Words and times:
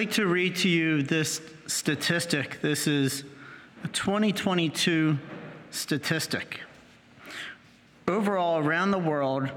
like 0.00 0.12
to 0.12 0.26
read 0.26 0.56
to 0.56 0.66
you 0.66 1.02
this 1.02 1.42
statistic. 1.66 2.58
This 2.62 2.86
is 2.86 3.22
a 3.84 3.88
2022 3.88 5.18
statistic. 5.72 6.60
Overall, 8.08 8.64
around 8.64 8.92
the 8.92 8.98
world, 8.98 9.50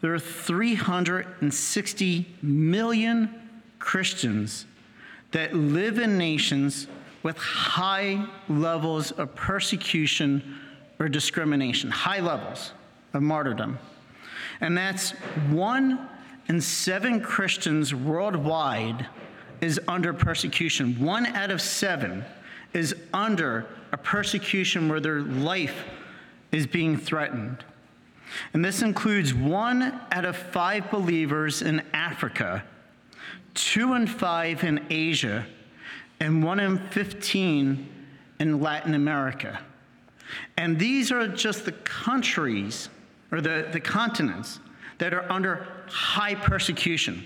there 0.00 0.14
are 0.14 0.18
360 0.18 2.26
million 2.40 3.28
Christians 3.78 4.64
that 5.32 5.52
live 5.52 5.98
in 5.98 6.16
nations 6.16 6.86
with 7.22 7.36
high 7.36 8.26
levels 8.48 9.10
of 9.10 9.34
persecution 9.34 10.60
or 10.98 11.10
discrimination, 11.10 11.90
high 11.90 12.20
levels 12.20 12.72
of 13.12 13.20
martyrdom. 13.20 13.78
And 14.62 14.78
that's 14.78 15.10
one 15.50 16.08
in 16.48 16.62
seven 16.62 17.20
Christians 17.20 17.94
worldwide 17.94 19.08
is 19.64 19.80
under 19.88 20.12
persecution. 20.12 21.02
One 21.02 21.24
out 21.24 21.50
of 21.50 21.60
seven 21.60 22.22
is 22.74 22.94
under 23.14 23.66
a 23.92 23.96
persecution 23.96 24.90
where 24.90 25.00
their 25.00 25.22
life 25.22 25.84
is 26.52 26.66
being 26.66 26.98
threatened. 26.98 27.64
And 28.52 28.62
this 28.62 28.82
includes 28.82 29.32
one 29.32 29.98
out 30.12 30.26
of 30.26 30.36
five 30.36 30.90
believers 30.90 31.62
in 31.62 31.82
Africa, 31.94 32.62
two 33.54 33.94
in 33.94 34.06
five 34.06 34.64
in 34.64 34.84
Asia, 34.90 35.46
and 36.20 36.44
one 36.44 36.60
in 36.60 36.78
15 36.90 37.88
in 38.40 38.60
Latin 38.60 38.92
America. 38.92 39.60
And 40.58 40.78
these 40.78 41.10
are 41.10 41.26
just 41.26 41.64
the 41.64 41.72
countries 41.72 42.90
or 43.32 43.40
the, 43.40 43.68
the 43.72 43.80
continents 43.80 44.60
that 44.98 45.14
are 45.14 45.30
under 45.32 45.66
high 45.88 46.34
persecution, 46.34 47.24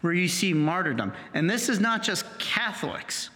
where 0.00 0.12
you 0.12 0.28
see 0.28 0.52
martyrdom. 0.52 1.12
And 1.34 1.48
this 1.48 1.68
is 1.68 1.80
not 1.80 2.02
just 2.02 2.24
Catholics, 2.38 3.30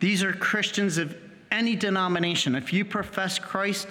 these 0.00 0.22
are 0.22 0.32
Christians 0.32 0.98
of 0.98 1.16
any 1.50 1.76
denomination. 1.76 2.54
If 2.54 2.72
you 2.72 2.84
profess 2.84 3.38
Christ, 3.38 3.88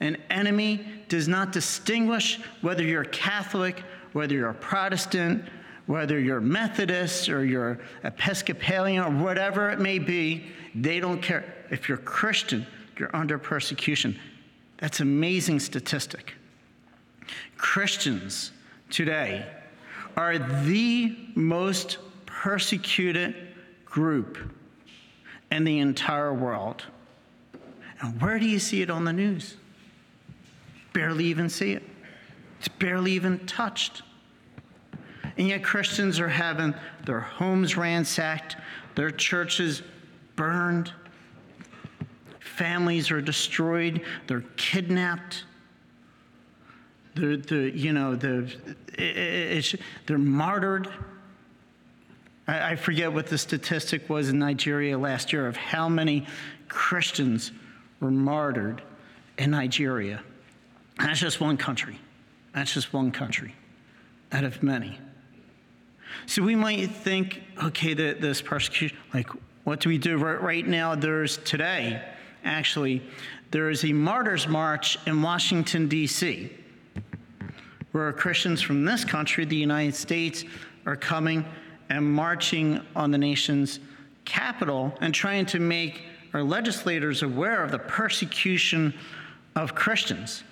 an 0.00 0.16
enemy 0.30 0.86
does 1.08 1.28
not 1.28 1.52
distinguish 1.52 2.40
whether 2.62 2.82
you're 2.82 3.04
Catholic, 3.04 3.82
whether 4.12 4.34
you're 4.34 4.50
a 4.50 4.54
Protestant, 4.54 5.44
whether 5.86 6.18
you're 6.18 6.40
Methodist 6.40 7.28
or 7.28 7.44
you're 7.44 7.78
Episcopalian 8.04 9.02
or 9.02 9.10
whatever 9.10 9.70
it 9.70 9.80
may 9.80 9.98
be. 9.98 10.46
They 10.74 11.00
don't 11.00 11.20
care. 11.20 11.44
If 11.70 11.88
you're 11.88 11.98
Christian, 11.98 12.66
you're 12.96 13.14
under 13.14 13.38
persecution. 13.38 14.18
That's 14.78 15.00
an 15.00 15.08
amazing 15.08 15.60
statistic. 15.60 16.34
Christians 17.56 18.52
today 18.88 19.46
are 20.16 20.38
the 20.38 21.16
most 21.34 21.98
persecuted 22.26 23.34
group 23.84 24.38
in 25.50 25.64
the 25.64 25.78
entire 25.78 26.32
world. 26.32 26.84
And 28.00 28.20
where 28.20 28.38
do 28.38 28.46
you 28.46 28.58
see 28.58 28.82
it 28.82 28.90
on 28.90 29.04
the 29.04 29.12
news? 29.12 29.56
Barely 30.92 31.24
even 31.26 31.48
see 31.48 31.72
it. 31.72 31.82
It's 32.58 32.68
barely 32.68 33.12
even 33.12 33.38
touched. 33.46 34.02
And 35.36 35.48
yet, 35.48 35.64
Christians 35.64 36.20
are 36.20 36.28
having 36.28 36.74
their 37.06 37.20
homes 37.20 37.76
ransacked, 37.76 38.56
their 38.94 39.10
churches 39.10 39.82
burned, 40.36 40.92
families 42.40 43.10
are 43.10 43.22
destroyed, 43.22 44.02
they're 44.26 44.44
kidnapped. 44.56 45.44
They're, 47.14 47.36
the, 47.36 47.70
you 47.74 47.92
know, 47.92 48.14
the, 48.14 48.52
it, 48.94 49.74
it, 49.74 49.80
they're 50.06 50.18
martyred. 50.18 50.88
I, 52.46 52.72
I 52.72 52.76
forget 52.76 53.12
what 53.12 53.26
the 53.26 53.38
statistic 53.38 54.08
was 54.08 54.28
in 54.28 54.38
Nigeria 54.38 54.96
last 54.96 55.32
year 55.32 55.46
of 55.46 55.56
how 55.56 55.88
many 55.88 56.26
Christians 56.68 57.52
were 58.00 58.10
martyred 58.10 58.82
in 59.38 59.50
Nigeria. 59.50 60.22
That's 60.98 61.20
just 61.20 61.40
one 61.40 61.56
country. 61.56 61.98
That's 62.54 62.72
just 62.72 62.92
one 62.92 63.10
country 63.10 63.54
out 64.32 64.44
of 64.44 64.62
many. 64.62 64.98
So 66.26 66.42
we 66.42 66.54
might 66.54 66.90
think, 66.90 67.42
okay, 67.62 67.94
that 67.94 68.20
this 68.20 68.42
persecution, 68.42 68.96
like, 69.14 69.28
what 69.64 69.80
do 69.80 69.88
we 69.88 69.98
do 69.98 70.16
right, 70.16 70.40
right 70.40 70.66
now? 70.66 70.94
There's 70.94 71.38
today, 71.38 72.02
actually, 72.44 73.02
there 73.50 73.70
is 73.70 73.84
a 73.84 73.92
martyrs 73.92 74.46
march 74.46 74.98
in 75.06 75.22
Washington, 75.22 75.88
D.C 75.88 76.50
where 77.92 78.12
Christians 78.12 78.62
from 78.62 78.84
this 78.84 79.04
country, 79.04 79.44
the 79.44 79.56
United 79.56 79.94
States, 79.94 80.44
are 80.86 80.96
coming 80.96 81.44
and 81.88 82.10
marching 82.10 82.80
on 82.94 83.10
the 83.10 83.18
nation's 83.18 83.80
capital 84.24 84.96
and 85.00 85.14
trying 85.14 85.44
to 85.46 85.58
make 85.58 86.02
our 86.32 86.42
legislators 86.42 87.22
aware 87.22 87.64
of 87.64 87.70
the 87.70 87.78
persecution 87.78 88.94
of 89.56 89.74
Christians. 89.74 90.44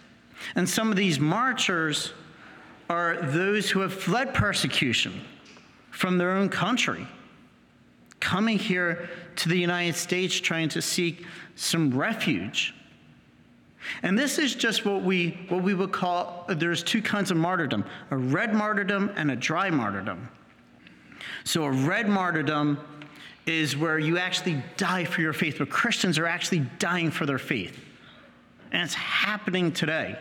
And 0.55 0.69
some 0.69 0.91
of 0.91 0.97
these 0.97 1.21
marchers 1.21 2.13
are 2.91 3.17
those 3.17 3.71
who 3.71 3.81
have 3.81 3.93
fled 3.93 4.35
persecution 4.35 5.21
from 5.91 6.19
their 6.19 6.33
own 6.33 6.49
country, 6.49 7.07
coming 8.21 8.59
here 8.59 9.09
to 9.37 9.49
the 9.49 9.59
United 9.59 9.95
States 9.95 10.39
trying 10.41 10.69
to 10.71 10.83
seek 10.83 11.25
some 11.55 11.97
refuge. 11.97 12.75
And 14.03 14.19
this 14.19 14.39
is 14.39 14.55
just 14.55 14.85
what 14.85 15.03
we, 15.03 15.39
what 15.49 15.63
we 15.63 15.75
would 15.75 15.93
call 15.93 16.45
there's 16.49 16.83
two 16.83 17.03
kinds 17.03 17.31
of 17.31 17.37
martyrdom 17.37 17.85
a 18.11 18.17
red 18.17 18.55
martyrdom 18.55 19.11
and 19.17 19.31
a 19.31 19.37
dry 19.37 19.71
martyrdom. 19.71 20.29
So, 21.45 21.65
a 21.65 21.71
red 21.71 22.09
martyrdom 22.09 22.79
is 23.47 23.77
where 23.77 23.99
you 23.99 24.19
actually 24.19 24.63
die 24.77 25.05
for 25.05 25.21
your 25.21 25.33
faith, 25.33 25.57
but 25.59 25.71
Christians 25.71 26.19
are 26.19 26.27
actually 26.27 26.67
dying 26.79 27.11
for 27.11 27.27
their 27.27 27.39
faith. 27.39 27.79
And 28.73 28.83
it's 28.83 28.95
happening 28.95 29.73
today. 29.73 30.19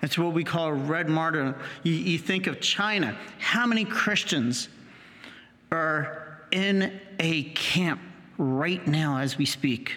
That's 0.00 0.16
what 0.16 0.32
we 0.32 0.44
call 0.44 0.68
a 0.68 0.72
red 0.72 1.08
martyrdom. 1.08 1.54
You, 1.82 1.92
you 1.92 2.18
think 2.18 2.46
of 2.46 2.60
China. 2.60 3.16
How 3.38 3.66
many 3.66 3.84
Christians 3.84 4.68
are 5.70 6.40
in 6.50 6.98
a 7.18 7.44
camp 7.50 8.00
right 8.38 8.84
now 8.86 9.18
as 9.18 9.36
we 9.36 9.44
speak? 9.44 9.92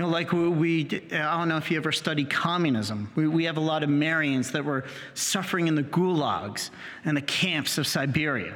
You 0.00 0.06
know, 0.06 0.12
like 0.12 0.32
we, 0.32 0.88
I 1.12 1.36
don't 1.36 1.48
know 1.48 1.58
if 1.58 1.70
you 1.70 1.76
ever 1.76 1.92
studied 1.92 2.30
communism. 2.30 3.12
We, 3.16 3.28
we 3.28 3.44
have 3.44 3.58
a 3.58 3.60
lot 3.60 3.82
of 3.82 3.90
Marians 3.90 4.50
that 4.52 4.64
were 4.64 4.86
suffering 5.12 5.68
in 5.68 5.74
the 5.74 5.82
gulags 5.82 6.70
and 7.04 7.14
the 7.14 7.20
camps 7.20 7.76
of 7.76 7.86
Siberia. 7.86 8.54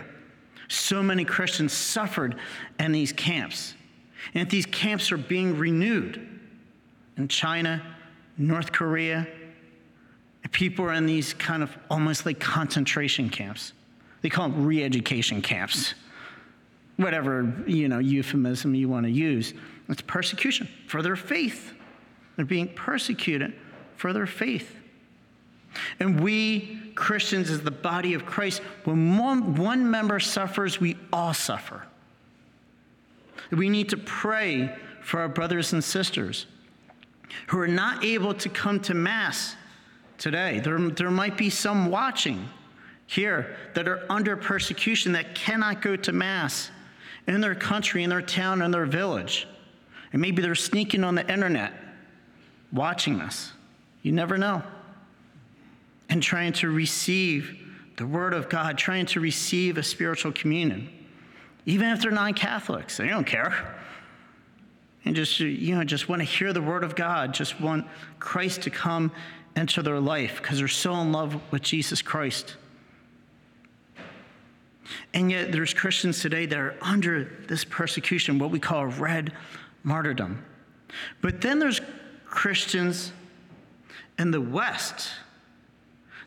So 0.69 1.03
many 1.03 1.23
Christians 1.23 1.75
suffered 1.75 2.37
in 2.79 2.93
these 2.93 3.13
camps. 3.13 3.75
And 4.33 4.49
these 4.49 4.65
camps 4.65 5.13
are 5.13 5.19
being 5.19 5.59
renewed 5.59 6.27
in 7.19 7.29
China, 7.29 7.83
North 8.39 8.73
Korea. 8.73 9.29
People 10.51 10.87
are 10.87 10.95
in 10.95 11.05
these 11.05 11.35
kind 11.35 11.63
of 11.63 11.77
almost 11.91 12.25
like 12.25 12.41
concentration 12.41 13.29
camps. 13.29 13.75
They 14.23 14.31
call 14.31 14.49
them 14.49 14.65
re 14.65 14.83
education 14.83 15.43
camps, 15.43 15.93
whatever 16.97 17.55
you 17.67 17.87
know, 17.91 17.99
euphemism 17.99 18.75
you 18.75 18.89
want 18.89 19.05
to 19.05 19.13
use. 19.13 19.53
It's 19.89 20.03
persecution 20.03 20.69
for 20.87 21.03
their 21.03 21.17
faith. 21.17 21.73
They're 22.37 22.45
being 22.45 22.69
persecuted 22.69 23.55
for 23.97 24.13
their 24.13 24.27
faith. 24.27 24.77
And 26.01 26.21
we 26.21 26.81
Christians, 26.95 27.51
as 27.51 27.63
the 27.63 27.71
body 27.71 28.15
of 28.15 28.25
Christ, 28.25 28.63
when 28.85 29.19
one, 29.19 29.57
one 29.57 29.91
member 29.91 30.21
suffers, 30.21 30.81
we 30.81 30.97
all 31.13 31.35
suffer. 31.35 31.85
We 33.51 33.69
need 33.69 33.89
to 33.91 33.97
pray 33.97 34.75
for 35.03 35.21
our 35.21 35.29
brothers 35.29 35.73
and 35.73 35.83
sisters 35.83 36.47
who 37.49 37.59
are 37.59 37.69
not 37.69 38.05
able 38.05 38.35
to 38.35 38.49
come 38.49 38.81
to 38.81 38.95
Mass 38.95 39.57
today. 40.19 40.61
There, 40.61 40.79
there 40.91 41.11
might 41.11 41.37
be 41.37 41.51
some 41.51 41.91
watching 41.91 42.49
here 43.07 43.57
that 43.75 43.89
are 43.89 44.05
under 44.09 44.37
persecution 44.37 45.13
that 45.13 45.35
cannot 45.35 45.83
go 45.83 45.97
to 45.97 46.13
Mass 46.13 46.71
in 47.27 47.41
their 47.41 47.55
country, 47.55 48.03
in 48.05 48.11
their 48.11 48.23
town, 48.23 48.63
in 48.63 48.71
their 48.71 48.87
village. 48.87 49.47
And 50.15 50.23
maybe 50.23 50.41
they're 50.41 50.55
sneaking 50.55 51.03
on 51.03 51.17
the 51.17 51.29
internet 51.29 51.73
watching 52.73 53.21
us. 53.21 53.53
You 54.03 54.13
never 54.13 54.39
know. 54.39 54.63
And 56.09 56.23
trying 56.23 56.53
to 56.55 56.71
receive 56.71 57.61
the 57.97 58.07
Word 58.07 58.33
of 58.33 58.49
God, 58.49 58.79
trying 58.79 59.07
to 59.07 59.19
receive 59.19 59.77
a 59.77 59.83
spiritual 59.83 60.31
communion. 60.31 60.89
Even 61.67 61.89
if 61.89 62.01
they're 62.01 62.13
non 62.13 62.33
Catholics, 62.33 62.97
they 62.97 63.09
don't 63.09 63.27
care. 63.27 63.75
And 65.05 65.17
just, 65.17 65.41
you 65.41 65.75
know, 65.75 65.83
just 65.83 66.09
want 66.09 66.21
to 66.21 66.25
hear 66.25 66.53
the 66.53 66.63
Word 66.63 66.85
of 66.85 66.95
God, 66.95 67.35
just 67.35 67.61
want 67.61 67.85
Christ 68.21 68.63
to 68.63 68.71
come 68.71 69.11
into 69.57 69.83
their 69.83 69.99
life 69.99 70.41
because 70.41 70.59
they're 70.59 70.69
so 70.69 70.95
in 70.95 71.11
love 71.11 71.41
with 71.51 71.63
Jesus 71.63 72.03
Christ. 72.03 72.55
And 75.13 75.33
yet, 75.33 75.51
there's 75.51 75.75
Christians 75.75 76.21
today 76.21 76.47
that 76.47 76.59
are 76.59 76.77
under 76.81 77.33
this 77.49 77.65
persecution, 77.65 78.39
what 78.39 78.53
we 78.53 78.61
call 78.61 78.87
red 78.87 79.33
martyrdom. 79.85 80.45
But 81.21 81.41
then 81.41 81.59
there's 81.61 81.81
Christians 82.27 83.13
in 84.19 84.31
the 84.33 84.41
West 84.41 85.11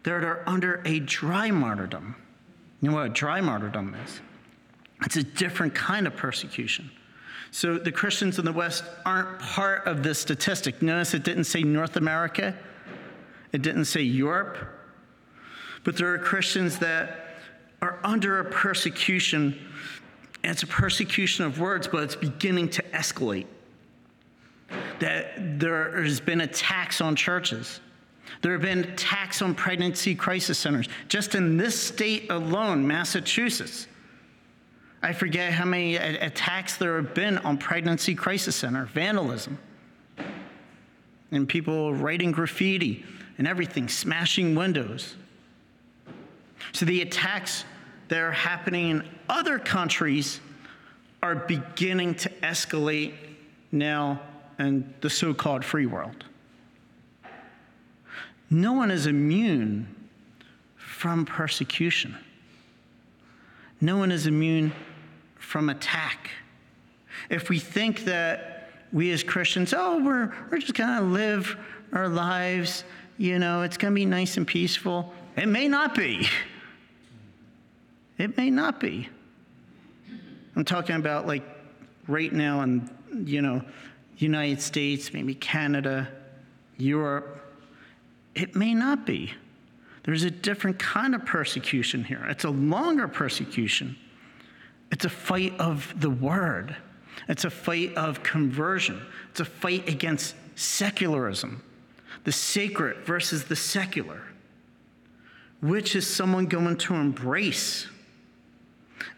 that 0.03 0.23
are 0.23 0.43
under 0.47 0.81
a 0.85 0.99
dry 0.99 1.51
martyrdom. 1.51 2.15
You 2.81 2.89
know 2.89 2.95
what 2.95 3.07
a 3.07 3.09
dry 3.09 3.41
martyrdom 3.41 3.95
is? 4.05 4.21
It's 5.03 5.17
a 5.17 5.23
different 5.23 5.75
kind 5.75 6.07
of 6.07 6.15
persecution. 6.15 6.89
So 7.51 7.77
the 7.77 7.91
Christians 7.91 8.39
in 8.39 8.45
the 8.45 8.51
West 8.51 8.83
aren't 9.05 9.39
part 9.39 9.85
of 9.85 10.03
this 10.03 10.19
statistic. 10.19 10.81
Notice 10.81 11.13
it 11.13 11.23
didn't 11.23 11.45
say 11.45 11.63
North 11.63 11.95
America, 11.95 12.55
it 13.51 13.61
didn't 13.61 13.85
say 13.85 14.01
Europe, 14.01 14.57
but 15.83 15.97
there 15.97 16.13
are 16.13 16.17
Christians 16.17 16.77
that 16.79 17.39
are 17.81 17.99
under 18.03 18.39
a 18.39 18.45
persecution. 18.45 19.57
It's 20.47 20.63
a 20.63 20.67
persecution 20.67 21.43
of 21.43 21.59
words, 21.59 21.87
but 21.87 22.03
it's 22.03 22.15
beginning 22.15 22.69
to 22.69 22.83
escalate. 22.93 23.47
That 24.99 25.59
there 25.59 26.01
has 26.01 26.21
been 26.21 26.41
attacks 26.41 27.01
on 27.01 27.15
churches. 27.15 27.81
There 28.41 28.53
have 28.53 28.61
been 28.61 28.79
attacks 28.79 29.41
on 29.41 29.55
pregnancy 29.55 30.15
crisis 30.15 30.57
centers. 30.57 30.87
Just 31.09 31.35
in 31.35 31.57
this 31.57 31.79
state 31.79 32.31
alone, 32.31 32.87
Massachusetts, 32.87 33.87
I 35.01 35.13
forget 35.13 35.51
how 35.51 35.65
many 35.65 35.97
attacks 35.97 36.77
there 36.77 36.95
have 36.95 37.13
been 37.13 37.37
on 37.39 37.57
pregnancy 37.57 38.15
crisis 38.15 38.55
center, 38.55 38.85
vandalism, 38.85 39.59
and 41.31 41.47
people 41.47 41.93
writing 41.93 42.31
graffiti 42.31 43.05
and 43.37 43.47
everything, 43.47 43.89
smashing 43.89 44.55
windows. 44.55 45.15
So 46.71 46.85
the 46.85 47.01
attacks 47.01 47.65
that 48.07 48.19
are 48.19 48.31
happening 48.31 48.89
in 48.89 49.09
other 49.29 49.59
countries 49.59 50.39
are 51.21 51.35
beginning 51.35 52.15
to 52.15 52.29
escalate 52.41 53.13
now 53.71 54.21
in 54.59 54.93
the 55.01 55.09
so 55.09 55.33
called 55.33 55.63
free 55.65 55.85
world. 55.85 56.23
No 58.49 58.73
one 58.73 58.91
is 58.91 59.07
immune 59.07 59.93
from 60.75 61.25
persecution. 61.25 62.15
No 63.81 63.97
one 63.97 64.11
is 64.11 64.25
immune 64.25 64.71
from 65.35 65.69
attack. 65.69 66.31
If 67.29 67.49
we 67.49 67.59
think 67.59 68.05
that 68.05 68.69
we 68.93 69.11
as 69.11 69.21
Christians, 69.21 69.73
oh, 69.75 70.01
we're, 70.03 70.33
we're 70.49 70.59
just 70.59 70.73
going 70.73 70.97
to 70.97 71.03
live 71.03 71.57
our 71.91 72.07
lives, 72.07 72.83
you 73.17 73.37
know, 73.37 73.61
it's 73.63 73.77
going 73.77 73.93
to 73.93 73.95
be 73.95 74.05
nice 74.05 74.37
and 74.37 74.47
peaceful, 74.47 75.13
it 75.35 75.47
may 75.47 75.67
not 75.67 75.95
be. 75.95 76.27
It 78.17 78.37
may 78.37 78.49
not 78.49 78.79
be. 78.79 79.09
I'm 80.55 80.65
talking 80.65 80.95
about 80.95 81.27
like 81.27 81.43
right 82.07 82.33
now 82.33 82.61
in, 82.61 82.89
you 83.25 83.41
know, 83.41 83.61
United 84.17 84.61
States, 84.61 85.13
maybe 85.13 85.35
Canada, 85.35 86.07
Europe. 86.77 87.39
It 88.33 88.55
may 88.55 88.73
not 88.73 89.05
be. 89.05 89.31
There's 90.03 90.23
a 90.23 90.31
different 90.31 90.79
kind 90.79 91.13
of 91.13 91.25
persecution 91.25 92.03
here. 92.03 92.25
It's 92.29 92.45
a 92.45 92.49
longer 92.49 93.07
persecution. 93.07 93.97
It's 94.91 95.05
a 95.05 95.09
fight 95.09 95.53
of 95.59 95.93
the 95.99 96.09
word. 96.09 96.75
It's 97.27 97.45
a 97.45 97.49
fight 97.49 97.93
of 97.95 98.23
conversion. 98.23 99.01
It's 99.31 99.41
a 99.41 99.45
fight 99.45 99.89
against 99.89 100.35
secularism, 100.55 101.61
the 102.23 102.31
sacred 102.31 102.97
versus 103.05 103.45
the 103.45 103.55
secular. 103.55 104.21
Which 105.61 105.95
is 105.95 106.07
someone 106.07 106.45
going 106.45 106.77
to 106.77 106.95
embrace? 106.95 107.87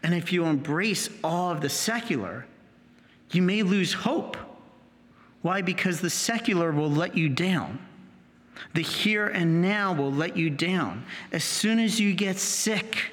And 0.02 0.14
if 0.14 0.32
you 0.32 0.44
embrace 0.44 1.08
all 1.22 1.50
of 1.50 1.60
the 1.60 1.68
secular, 1.68 2.46
you 3.32 3.42
may 3.42 3.62
lose 3.62 3.92
hope. 3.92 4.36
Why? 5.42 5.62
Because 5.62 6.00
the 6.00 6.10
secular 6.10 6.72
will 6.72 6.90
let 6.90 7.16
you 7.16 7.28
down. 7.28 7.78
The 8.74 8.82
here 8.82 9.26
and 9.26 9.62
now 9.62 9.92
will 9.92 10.12
let 10.12 10.36
you 10.36 10.50
down. 10.50 11.04
As 11.32 11.44
soon 11.44 11.78
as 11.78 11.98
you 11.98 12.12
get 12.12 12.38
sick, 12.38 13.10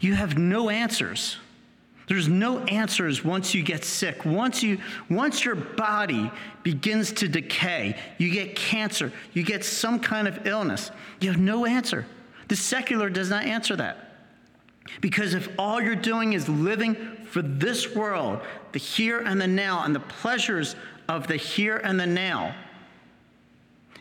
you 0.00 0.14
have 0.14 0.38
no 0.38 0.70
answers. 0.70 1.36
There's 2.06 2.28
no 2.28 2.58
answers 2.64 3.24
once 3.24 3.54
you 3.54 3.62
get 3.62 3.84
sick. 3.84 4.24
Once 4.24 4.64
you 4.64 4.78
once 5.08 5.44
your 5.44 5.54
body 5.54 6.30
begins 6.64 7.12
to 7.12 7.28
decay, 7.28 7.96
you 8.18 8.30
get 8.30 8.56
cancer, 8.56 9.12
you 9.32 9.44
get 9.44 9.64
some 9.64 10.00
kind 10.00 10.26
of 10.26 10.46
illness. 10.46 10.90
You 11.20 11.30
have 11.30 11.40
no 11.40 11.66
answer. 11.66 12.06
The 12.48 12.56
secular 12.56 13.10
does 13.10 13.30
not 13.30 13.44
answer 13.44 13.76
that. 13.76 14.09
Because 15.00 15.34
if 15.34 15.48
all 15.58 15.80
you're 15.80 15.94
doing 15.94 16.32
is 16.32 16.48
living 16.48 16.94
for 17.24 17.42
this 17.42 17.94
world, 17.94 18.40
the 18.72 18.78
here 18.78 19.20
and 19.20 19.40
the 19.40 19.46
now, 19.46 19.84
and 19.84 19.94
the 19.94 20.00
pleasures 20.00 20.74
of 21.08 21.26
the 21.26 21.36
here 21.36 21.76
and 21.78 21.98
the 21.98 22.06
now, 22.06 22.54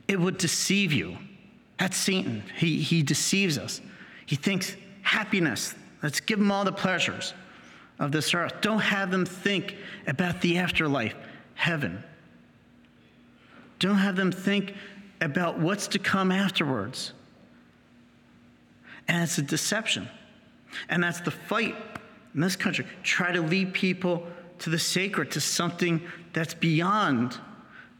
it 0.07 0.19
would 0.19 0.37
deceive 0.37 0.91
you. 0.91 1.17
That's 1.77 1.95
Satan. 1.95 2.43
He, 2.57 2.81
he 2.81 3.03
deceives 3.03 3.57
us. 3.57 3.81
He 4.25 4.35
thinks 4.35 4.75
happiness, 5.01 5.75
let's 6.03 6.19
give 6.19 6.39
him 6.39 6.51
all 6.51 6.65
the 6.65 6.71
pleasures 6.71 7.33
of 7.99 8.11
this 8.11 8.33
earth. 8.33 8.53
Don't 8.61 8.79
have 8.79 9.11
them 9.11 9.25
think 9.25 9.75
about 10.07 10.41
the 10.41 10.57
afterlife, 10.57 11.15
heaven. 11.55 12.03
Don't 13.79 13.97
have 13.97 14.15
them 14.15 14.31
think 14.31 14.73
about 15.21 15.59
what's 15.59 15.87
to 15.89 15.99
come 15.99 16.31
afterwards. 16.31 17.13
And 19.07 19.23
it's 19.23 19.37
a 19.37 19.41
deception. 19.41 20.07
And 20.87 21.03
that's 21.03 21.19
the 21.21 21.31
fight 21.31 21.75
in 22.33 22.41
this 22.41 22.55
country. 22.55 22.85
Try 23.03 23.31
to 23.31 23.41
lead 23.41 23.73
people 23.73 24.27
to 24.59 24.69
the 24.69 24.79
sacred, 24.79 25.31
to 25.31 25.41
something 25.41 26.01
that's 26.33 26.53
beyond 26.53 27.37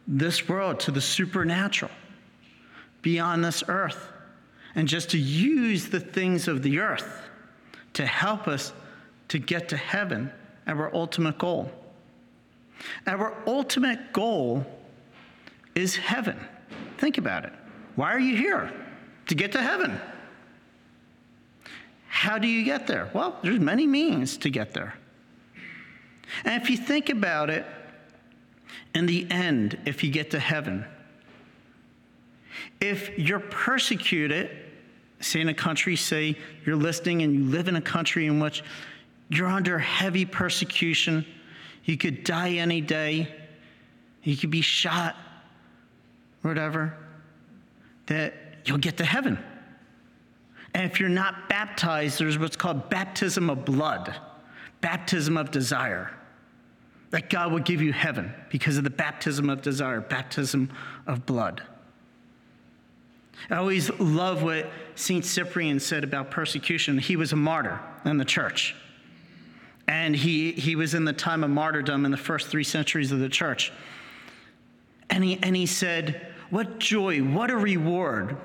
this 0.08 0.48
world, 0.48 0.80
to 0.82 0.92
the 0.92 1.02
supernatural, 1.02 1.92
beyond 3.02 3.44
this 3.44 3.64
earth. 3.68 4.12
And 4.76 4.88
just 4.88 5.12
to 5.12 5.18
use 5.18 5.90
the 5.90 6.00
things 6.00 6.48
of 6.48 6.62
the 6.62 6.80
earth 6.80 7.30
to 7.94 8.06
help 8.06 8.48
us 8.48 8.74
to 9.30 9.40
get 9.40 9.70
to 9.70 9.78
heaven, 9.78 10.32
our 10.68 10.94
ultimate 10.94 11.38
goal. 11.38 11.72
Our 13.08 13.34
ultimate 13.48 14.14
goal 14.14 14.66
is 15.76 15.96
heaven. 15.96 16.40
Think 16.98 17.18
about 17.18 17.46
it. 17.46 17.54
Why 17.96 18.14
are 18.14 18.20
you 18.20 18.36
here? 18.36 18.72
To 19.28 19.36
get 19.36 19.52
to 19.54 19.62
heaven. 19.62 20.00
How 22.10 22.38
do 22.38 22.48
you 22.48 22.66
get 22.66 22.88
there? 22.88 23.10
Well, 23.14 23.38
there's 23.44 23.60
many 23.60 23.88
means 23.88 24.38
to 24.40 24.50
get 24.50 24.74
there. 24.74 24.96
And 26.44 26.62
if 26.62 26.70
you 26.70 26.76
think 26.76 27.10
about 27.10 27.50
it, 27.50 27.66
in 28.94 29.06
the 29.06 29.30
end, 29.30 29.78
if 29.86 30.04
you 30.04 30.12
get 30.12 30.32
to 30.32 30.40
heaven, 30.40 30.86
if 32.82 33.18
you're 33.18 33.40
persecuted, 33.40 34.50
say 35.20 35.42
in 35.42 35.50
a 35.50 35.54
country, 35.54 35.96
say 35.96 36.36
you're 36.66 36.76
listening 36.76 37.22
and 37.22 37.34
you 37.34 37.44
live 37.46 37.68
in 37.68 37.76
a 37.76 37.82
country 37.82 38.26
in 38.26 38.40
which 38.40 38.64
you're 39.30 39.48
under 39.48 39.78
heavy 39.78 40.26
persecution. 40.26 41.26
You 41.86 41.98
could 41.98 42.24
die 42.24 42.54
any 42.54 42.82
day. 42.82 43.28
You 44.24 44.36
could 44.36 44.52
be 44.52 44.62
shot, 44.62 45.16
whatever, 46.42 46.98
that 48.08 48.34
you'll 48.66 48.80
get 48.80 48.98
to 48.98 49.06
heaven. 49.06 49.38
And 50.74 50.90
if 50.90 51.00
you're 51.00 51.10
not 51.10 51.50
baptized, 51.50 52.20
there's 52.20 52.38
what's 52.38 52.56
called 52.56 52.90
baptism 52.90 53.50
of 53.50 53.66
blood, 53.66 54.16
baptism 54.82 55.38
of 55.38 55.52
desire. 55.52 56.12
That 57.12 57.32
God 57.32 57.52
will 57.52 57.60
give 57.60 57.82
you 57.82 57.92
heaven 57.92 58.34
because 58.52 58.78
of 58.78 58.84
the 58.84 58.92
baptism 58.92 59.50
of 59.50 59.64
desire, 59.64 60.00
baptism 60.00 60.72
of 61.08 61.26
blood. 61.26 61.64
I 63.50 63.56
always 63.56 63.90
love 64.00 64.44
what 64.44 64.70
St. 64.96 65.26
Cyprian 65.26 65.80
said 65.80 66.04
about 66.04 66.30
persecution. 66.30 66.98
He 66.98 67.16
was 67.16 67.32
a 67.32 67.36
martyr 67.36 67.80
in 68.06 68.18
the 68.18 68.26
church. 68.26 68.76
And 69.88 70.16
he, 70.16 70.52
he 70.52 70.76
was 70.76 70.94
in 70.94 71.06
the 71.06 71.14
time 71.14 71.44
of 71.44 71.50
martyrdom 71.50 72.06
in 72.06 72.12
the 72.12 72.18
first 72.18 72.48
three 72.48 72.64
centuries 72.64 73.12
of 73.12 73.20
the 73.20 73.30
church. 73.30 73.72
And 75.10 75.24
he, 75.24 75.40
and 75.42 75.56
he 75.56 75.66
said, 75.66 76.28
What 76.52 76.80
joy, 76.80 77.20
what 77.24 77.50
a 77.50 77.58
reward. 77.58 78.38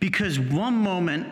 Because 0.00 0.38
one 0.38 0.74
moment 0.74 1.26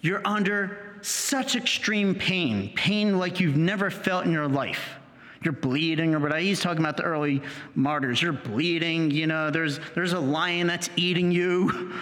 you're 0.00 0.22
under 0.26 0.98
such 1.02 1.56
extreme 1.56 2.14
pain, 2.14 2.72
pain 2.74 3.18
like 3.18 3.40
you've 3.40 3.56
never 3.56 3.90
felt 3.90 4.24
in 4.24 4.32
your 4.32 4.48
life. 4.48 4.96
You're 5.42 5.52
bleeding 5.52 6.14
or 6.14 6.20
whatever. 6.20 6.40
He's 6.40 6.60
talking 6.60 6.82
about 6.82 6.96
the 6.96 7.02
early 7.02 7.42
martyrs. 7.74 8.22
You're 8.22 8.32
bleeding, 8.32 9.10
you 9.10 9.26
know, 9.26 9.50
there's, 9.50 9.80
there's 9.94 10.12
a 10.12 10.20
lion 10.20 10.68
that's 10.68 10.88
eating 10.94 11.32
you, 11.32 11.92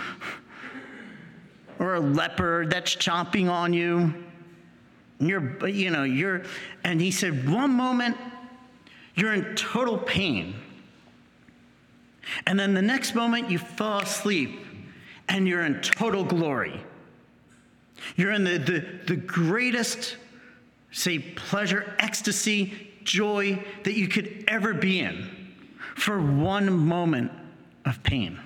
or 1.78 1.94
a 1.94 2.00
leopard 2.00 2.70
that's 2.70 2.94
chomping 2.96 3.50
on 3.50 3.72
you 3.72 4.12
you're, 5.20 5.68
you 5.68 5.90
know, 5.90 6.04
you're, 6.04 6.42
and 6.82 7.00
he 7.00 7.10
said, 7.10 7.48
one 7.48 7.70
moment 7.70 8.16
you're 9.14 9.34
in 9.34 9.54
total 9.54 9.98
pain. 9.98 10.54
And 12.46 12.58
then 12.58 12.74
the 12.74 12.82
next 12.82 13.14
moment 13.14 13.50
you 13.50 13.58
fall 13.58 14.00
asleep 14.00 14.58
and 15.30 15.46
you're 15.46 15.64
in 15.64 15.80
total 15.80 16.24
glory. 16.24 16.82
You're 18.16 18.32
in 18.32 18.44
the, 18.44 18.58
the, 18.58 18.86
the 19.06 19.16
greatest, 19.16 20.16
say, 20.90 21.20
pleasure, 21.20 21.94
ecstasy, 21.98 22.88
joy 23.04 23.64
that 23.84 23.94
you 23.94 24.08
could 24.08 24.44
ever 24.48 24.74
be 24.74 25.00
in 25.00 25.30
for 25.94 26.20
one 26.20 26.70
moment 26.70 27.30
of 27.84 28.02
pain. 28.02 28.38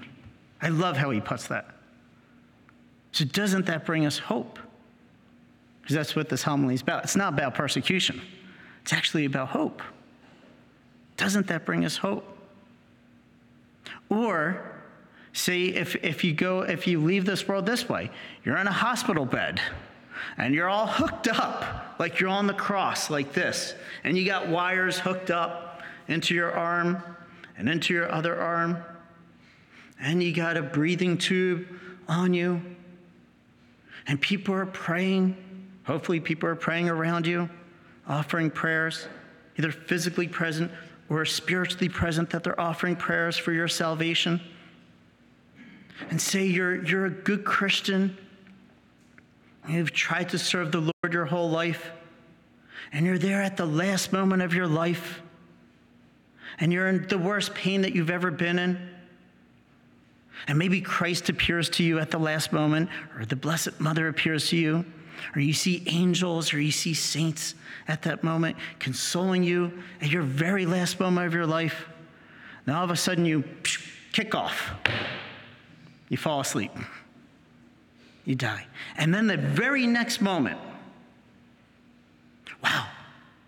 I 0.61 0.69
love 0.69 0.97
how 0.97 1.11
he 1.11 1.21
puts 1.21 1.49
that. 1.49 1.75
So, 3.13 3.25
doesn't 3.25 3.67
that 3.67 3.87
bring 3.87 4.07
us 4.07 4.19
hope? 4.19 4.59
Because 5.81 5.97
that's 5.97 6.17
what 6.17 6.29
this 6.29 6.43
homily 6.43 6.75
is 6.75 6.83
about. 6.83 7.05
It's 7.05 7.17
not 7.17 7.33
about 7.33 7.55
persecution, 7.55 8.21
it's 8.83 8.93
actually 8.93 9.25
about 9.25 9.49
hope. 9.49 9.83
Doesn't 11.17 11.47
that 11.47 11.65
bring 11.65 11.85
us 11.85 11.97
hope? 11.97 12.27
Or, 14.11 14.74
say, 15.35 15.65
if, 15.65 15.97
if 15.97 16.25
you 16.25 16.33
go, 16.33 16.63
if 16.63 16.87
you 16.87 17.01
leave 17.01 17.27
this 17.27 17.47
world 17.47 17.67
this 17.67 17.89
way, 17.89 18.11
you're 18.45 18.57
in 18.57 18.67
a 18.67 18.73
hospital 18.73 19.27
bed 19.27 19.61
and 20.39 20.55
you're 20.55 20.69
all 20.69 20.87
hooked 20.87 21.29
up, 21.29 21.97
like 21.99 22.21
you're 22.21 22.31
on 22.31 22.47
the 22.47 22.55
cross, 22.55 23.11
like 23.11 23.33
this, 23.33 23.75
and 24.05 24.17
you 24.17 24.25
got 24.25 24.49
wires 24.49 24.99
hooked 24.99 25.31
up 25.31 25.83
into 26.09 26.35
your 26.35 26.53
arm 26.53 27.03
and 27.59 27.69
into 27.69 27.93
your 27.93 28.11
other 28.11 28.39
arm, 28.39 28.79
and 30.01 30.23
you 30.23 30.33
got 30.33 30.57
a 30.57 30.63
breathing 30.63 31.19
tube 31.19 31.67
on 32.09 32.33
you, 32.33 32.61
and 34.07 34.21
people 34.21 34.55
are 34.55 34.67
praying. 34.67 35.37
Hopefully, 35.85 36.21
people 36.21 36.49
are 36.49 36.57
praying 36.57 36.89
around 36.89 37.27
you, 37.27 37.49
offering 38.09 38.51
prayers, 38.51 39.07
either 39.59 39.71
physically 39.73 40.29
present 40.29 40.71
or 41.09 41.25
spiritually 41.25 41.89
present, 41.89 42.31
that 42.31 42.43
they're 42.45 42.61
offering 42.61 42.97
prayers 42.97 43.37
for 43.37 43.53
your 43.53 43.69
salvation. 43.69 44.41
And 46.11 46.21
say 46.21 46.45
you're, 46.45 46.85
you're 46.85 47.07
a 47.07 47.11
good 47.11 47.45
Christian 47.45 48.17
You've 49.69 49.93
tried 49.93 50.31
to 50.31 50.39
serve 50.39 50.73
the 50.73 50.81
Lord 50.81 51.13
your 51.13 51.25
whole 51.25 51.51
life, 51.51 51.91
and 52.93 53.07
you're 53.07 53.19
there 53.19 53.43
at 53.43 53.57
the 53.57 53.65
last 53.65 54.13
moment 54.13 54.43
of 54.43 54.53
your 54.53 54.67
life, 54.67 55.23
and 56.61 56.73
you're 56.73 56.89
in 56.89 57.09
the 57.09 57.19
worst 57.19 57.55
pain 57.55 57.83
that 57.83 57.95
you've 57.95 58.11
ever 58.11 58.31
been 58.31 58.59
in. 58.59 58.91
And 60.47 60.59
maybe 60.59 60.81
Christ 60.83 61.31
appears 61.31 61.71
to 61.71 61.85
you 61.85 61.99
at 61.99 62.11
the 62.11 62.19
last 62.19 62.53
moment, 62.53 62.91
or 63.17 63.25
the 63.25 63.37
Blessed 63.37 63.81
Mother 63.81 64.09
appears 64.09 64.49
to 64.51 64.57
you, 64.57 64.85
or 65.35 65.41
you 65.41 65.55
see 65.55 65.83
angels, 65.87 66.53
or 66.53 66.61
you 66.61 66.73
see 66.73 66.93
saints 66.93 67.55
at 67.89 68.03
that 68.03 68.23
moment 68.23 68.57
consoling 68.79 69.43
you 69.43 69.73
at 70.03 70.11
your 70.11 70.23
very 70.23 70.67
last 70.67 71.01
moment 71.01 71.27
of 71.27 71.33
your 71.33 71.47
life. 71.47 71.89
Now 72.67 72.79
all 72.79 72.85
of 72.85 72.91
a 72.91 72.97
sudden 72.97 73.25
you 73.25 73.45
kick 74.13 74.35
off, 74.35 74.73
you 76.09 76.17
fall 76.17 76.41
asleep 76.41 76.73
you 78.25 78.35
die. 78.35 78.67
And 78.97 79.13
then 79.13 79.27
the 79.27 79.37
very 79.37 79.87
next 79.87 80.21
moment, 80.21 80.59
wow, 82.63 82.87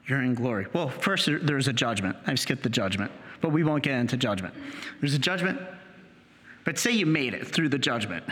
you're 0.07 0.23
in 0.23 0.35
glory. 0.35 0.67
Well, 0.73 0.89
first 0.89 1.29
there's 1.43 1.69
a 1.69 1.73
judgment. 1.73 2.17
I've 2.27 2.39
skipped 2.39 2.63
the 2.63 2.71
judgment, 2.71 3.11
but 3.41 3.51
we 3.51 3.65
won't 3.65 3.83
get 3.83 3.95
into 3.99 4.17
judgment. 4.17 4.55
There's 5.01 5.15
a 5.15 5.19
judgment, 5.19 5.61
but 6.65 6.79
say 6.79 6.91
you 6.91 7.07
made 7.07 7.35
it 7.35 7.47
through 7.47 7.71
the 7.71 7.79
judgment. 7.79 8.25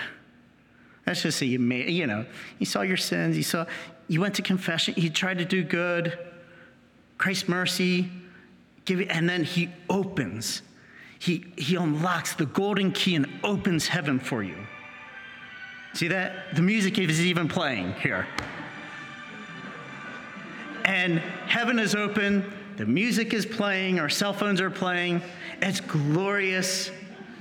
Let's 1.07 1.23
just 1.23 1.39
say 1.39 1.47
you 1.47 1.59
made, 1.59 1.91
you 1.91 2.07
know, 2.07 2.25
you 2.59 2.67
saw 2.67 2.83
your 2.83 2.97
sins, 2.97 3.37
you 3.37 3.43
saw, 3.43 3.67
you 4.09 4.21
went 4.21 4.35
to 4.37 4.43
confession, 4.43 4.95
you 4.97 5.11
tried 5.11 5.39
to 5.39 5.45
do 5.45 5.63
good, 5.63 6.19
Christ's 7.19 7.49
mercy, 7.49 8.11
give 8.85 9.01
it, 9.01 9.09
and 9.09 9.29
then 9.29 9.45
he 9.45 9.71
opens, 9.89 10.63
he, 11.25 11.43
he 11.57 11.75
unlocks 11.77 12.35
the 12.35 12.45
golden 12.45 12.93
key 12.93 13.15
and 13.15 13.27
opens 13.43 13.89
heaven 13.89 14.19
for 14.19 14.43
you. 14.43 14.59
See 15.95 16.09
that? 16.09 16.55
The 16.55 16.61
music 16.61 16.99
is 16.99 17.25
even 17.25 17.49
playing 17.49 17.95
here. 17.95 18.27
And 20.85 21.21
heaven 21.47 21.79
is 21.79 21.95
open, 21.95 22.45
the 22.77 22.85
music 22.85 23.33
is 23.33 23.47
playing, 23.47 24.01
our 24.01 24.11
cell 24.11 24.35
phones 24.35 24.61
are 24.61 24.69
playing. 24.69 25.23
It's 25.63 25.81
glorious. 25.81 26.91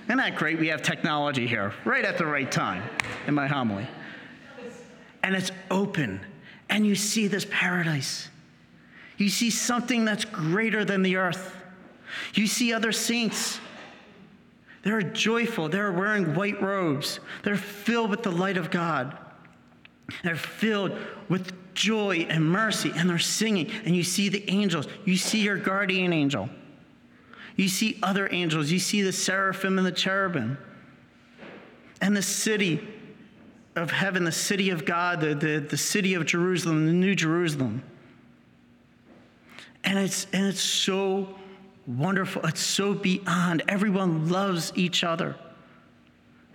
Isn't 0.06 0.18
that 0.18 0.38
great? 0.38 0.60
We 0.60 0.70
have 0.70 0.82
technology 0.82 1.46
here, 1.46 1.74
right 1.84 2.06
at 2.06 2.18
the 2.18 2.26
right 2.26 2.50
time 2.50 2.84
in 3.28 3.34
my 3.34 3.48
homily. 3.48 3.88
And 5.24 5.36
it's 5.36 5.52
open, 5.70 6.22
and 6.70 6.88
you 6.88 6.96
see 6.96 7.28
this 7.28 7.46
paradise. 7.50 8.30
You 9.18 9.28
see 9.28 9.50
something 9.50 10.06
that's 10.06 10.24
greater 10.24 10.86
than 10.86 11.02
the 11.02 11.18
earth. 11.18 11.54
You 12.34 12.48
see 12.48 12.72
other 12.72 12.94
saints 12.94 13.60
they're 14.84 15.02
joyful. 15.02 15.70
They're 15.70 15.92
wearing 15.92 16.36
white 16.36 16.62
robes. 16.62 17.20
They're 17.44 17.56
filled 17.56 18.10
with 18.10 18.22
the 18.24 18.32
light 18.32 18.58
of 18.58 18.70
God. 18.70 19.18
They're 20.24 20.36
filled 20.36 20.92
with 21.30 21.54
joy 21.74 22.28
and 22.30 22.46
mercy, 22.46 22.92
and 22.96 23.10
they're 23.10 23.18
singing. 23.18 23.72
And 23.86 23.96
you 23.96 24.04
see 24.04 24.30
the 24.30 24.48
angels. 24.50 24.88
You 25.06 25.16
see 25.16 25.42
your 25.42 25.58
guardian 25.58 26.12
angel. 26.12 26.50
You 27.56 27.70
see 27.70 27.98
other 28.04 28.28
angels. 28.32 28.72
You 28.72 28.80
see 28.80 29.02
the 29.02 29.14
seraphim 29.14 29.78
and 29.78 29.88
the 29.88 29.92
cherubim. 29.92 30.58
And 32.02 32.16
the 32.16 32.22
city 32.22 32.86
of 33.78 33.90
heaven, 33.90 34.26
the 34.26 34.32
city 34.32 34.70
of 34.70 34.86
God, 34.86 35.22
the, 35.22 35.34
the, 35.34 35.60
the 35.60 35.78
city 35.78 36.14
of 36.14 36.26
Jerusalem, 36.26 36.86
the 36.86 36.94
new 36.94 37.16
Jerusalem. 37.16 37.84
And 39.86 39.98
it's, 39.98 40.28
and 40.34 40.46
it's 40.46 40.62
so 40.62 41.36
wonderful. 41.88 42.46
It's 42.46 42.62
so 42.62 42.94
beyond. 42.94 43.64
Everyone 43.68 44.30
loves 44.30 44.72
each 44.76 45.04
other. 45.04 45.36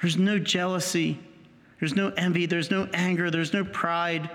There's 0.00 0.16
no 0.16 0.38
jealousy. 0.38 1.18
There's 1.80 1.94
no 1.94 2.12
envy. 2.16 2.47
There's 2.47 2.70
no 2.70 2.88
anger. 2.92 3.30
There's 3.30 3.52
no 3.52 3.64
pride. 3.64 4.30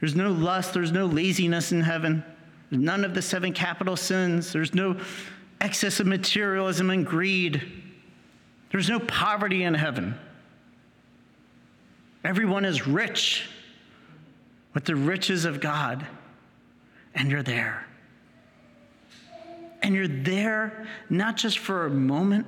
There's 0.00 0.14
no 0.14 0.30
lust. 0.30 0.74
There's 0.74 0.92
no 0.92 1.06
laziness 1.06 1.72
in 1.72 1.80
heaven. 1.80 2.22
There's 2.70 2.82
none 2.82 3.04
of 3.04 3.14
the 3.14 3.22
seven 3.22 3.52
capital 3.52 3.96
sins. 3.96 4.52
There's 4.52 4.74
no 4.74 5.00
excess 5.60 6.00
of 6.00 6.06
materialism 6.06 6.90
and 6.90 7.04
greed. 7.04 7.62
There's 8.70 8.88
no 8.88 9.00
poverty 9.00 9.64
in 9.64 9.74
heaven. 9.74 10.14
Everyone 12.24 12.64
is 12.64 12.86
rich 12.86 13.48
with 14.74 14.84
the 14.84 14.94
riches 14.94 15.44
of 15.44 15.60
God, 15.60 16.06
and 17.14 17.30
you're 17.30 17.42
there. 17.42 17.87
And 19.82 19.94
you're 19.94 20.08
there 20.08 20.86
not 21.08 21.36
just 21.36 21.58
for 21.58 21.86
a 21.86 21.90
moment, 21.90 22.46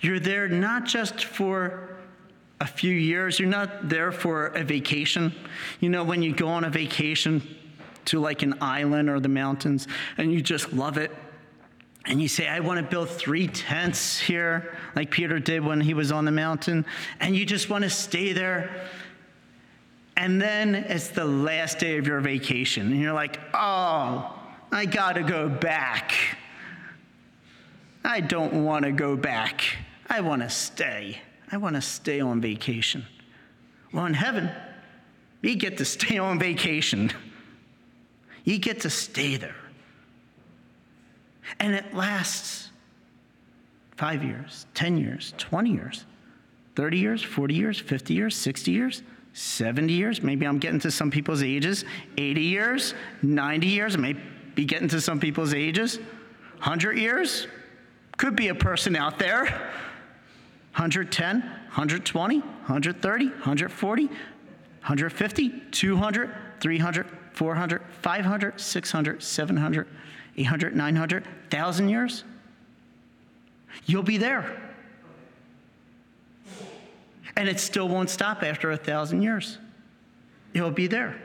you're 0.00 0.20
there 0.20 0.48
not 0.48 0.84
just 0.84 1.24
for 1.24 1.96
a 2.60 2.66
few 2.66 2.94
years, 2.94 3.38
you're 3.38 3.48
not 3.48 3.88
there 3.88 4.12
for 4.12 4.48
a 4.48 4.62
vacation. 4.62 5.34
You 5.80 5.88
know, 5.88 6.04
when 6.04 6.22
you 6.22 6.34
go 6.34 6.48
on 6.48 6.64
a 6.64 6.70
vacation 6.70 7.42
to 8.06 8.20
like 8.20 8.42
an 8.42 8.54
island 8.60 9.08
or 9.08 9.20
the 9.20 9.28
mountains 9.28 9.88
and 10.18 10.32
you 10.32 10.40
just 10.40 10.72
love 10.72 10.96
it. 10.98 11.10
And 12.04 12.20
you 12.20 12.26
say, 12.26 12.48
I 12.48 12.58
want 12.58 12.80
to 12.80 12.82
build 12.82 13.08
three 13.08 13.46
tents 13.46 14.18
here, 14.18 14.76
like 14.96 15.10
Peter 15.10 15.38
did 15.38 15.64
when 15.64 15.80
he 15.80 15.94
was 15.94 16.10
on 16.10 16.24
the 16.24 16.32
mountain. 16.32 16.84
And 17.20 17.36
you 17.36 17.46
just 17.46 17.70
want 17.70 17.84
to 17.84 17.90
stay 17.90 18.32
there. 18.32 18.88
And 20.16 20.42
then 20.42 20.74
it's 20.74 21.08
the 21.08 21.24
last 21.24 21.78
day 21.78 21.98
of 21.98 22.06
your 22.08 22.20
vacation. 22.20 22.90
And 22.90 23.00
you're 23.00 23.12
like, 23.12 23.38
oh, 23.54 24.36
I 24.72 24.86
got 24.86 25.16
to 25.16 25.22
go 25.22 25.50
back. 25.50 26.14
I 28.02 28.20
don't 28.20 28.64
want 28.64 28.86
to 28.86 28.90
go 28.90 29.16
back. 29.16 29.62
I 30.08 30.22
want 30.22 30.40
to 30.40 30.48
stay. 30.48 31.20
I 31.52 31.58
want 31.58 31.76
to 31.76 31.82
stay 31.82 32.20
on 32.20 32.40
vacation. 32.40 33.04
Well, 33.92 34.06
in 34.06 34.14
heaven, 34.14 34.50
you 35.42 35.56
get 35.56 35.76
to 35.78 35.84
stay 35.84 36.16
on 36.16 36.38
vacation. 36.38 37.12
You 38.44 38.58
get 38.58 38.80
to 38.80 38.90
stay 38.90 39.36
there. 39.36 39.54
And 41.60 41.74
it 41.74 41.94
lasts 41.94 42.70
five 43.96 44.24
years, 44.24 44.64
10 44.72 44.96
years, 44.96 45.34
20 45.36 45.70
years, 45.70 46.06
30 46.76 46.98
years, 46.98 47.22
40 47.22 47.54
years, 47.54 47.78
50 47.78 48.14
years, 48.14 48.34
60 48.34 48.70
years, 48.70 49.02
70 49.34 49.92
years. 49.92 50.22
Maybe 50.22 50.46
I'm 50.46 50.58
getting 50.58 50.80
to 50.80 50.90
some 50.90 51.10
people's 51.10 51.42
ages, 51.42 51.84
80 52.16 52.40
years, 52.40 52.94
90 53.22 53.66
years, 53.66 53.98
maybe 53.98 54.20
be 54.54 54.64
getting 54.64 54.88
to 54.88 55.00
some 55.00 55.20
people's 55.20 55.54
ages. 55.54 55.98
100 56.58 56.98
years? 56.98 57.46
Could 58.16 58.36
be 58.36 58.48
a 58.48 58.54
person 58.54 58.94
out 58.96 59.18
there. 59.18 59.42
110, 60.74 61.40
120, 61.40 62.38
130, 62.38 63.26
140, 63.26 64.06
150, 64.06 65.62
200, 65.70 66.34
300, 66.60 67.06
400, 67.32 67.82
500, 68.00 68.60
600, 68.60 69.22
700, 69.22 69.88
800, 70.36 70.76
900, 70.76 71.24
1,000 71.24 71.88
years? 71.88 72.24
You'll 73.86 74.02
be 74.02 74.16
there. 74.16 74.60
And 77.36 77.48
it 77.48 77.58
still 77.60 77.88
won't 77.88 78.10
stop 78.10 78.42
after 78.42 78.70
a 78.70 78.76
thousand 78.76 79.22
years. 79.22 79.58
It'll 80.54 80.70
be 80.70 80.86
there. 80.86 81.16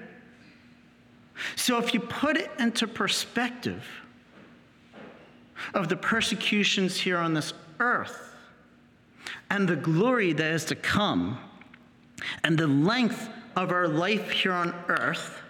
So, 1.55 1.77
if 1.77 1.93
you 1.93 1.99
put 1.99 2.37
it 2.37 2.51
into 2.59 2.87
perspective 2.87 3.83
of 5.73 5.89
the 5.89 5.97
persecutions 5.97 6.97
here 6.97 7.17
on 7.17 7.33
this 7.33 7.53
earth 7.79 8.33
and 9.49 9.67
the 9.67 9.75
glory 9.75 10.33
that 10.33 10.51
is 10.51 10.65
to 10.65 10.75
come 10.75 11.37
and 12.43 12.57
the 12.57 12.67
length 12.67 13.29
of 13.55 13.71
our 13.71 13.87
life 13.87 14.29
here 14.31 14.53
on 14.53 14.73
earth, 14.87 15.41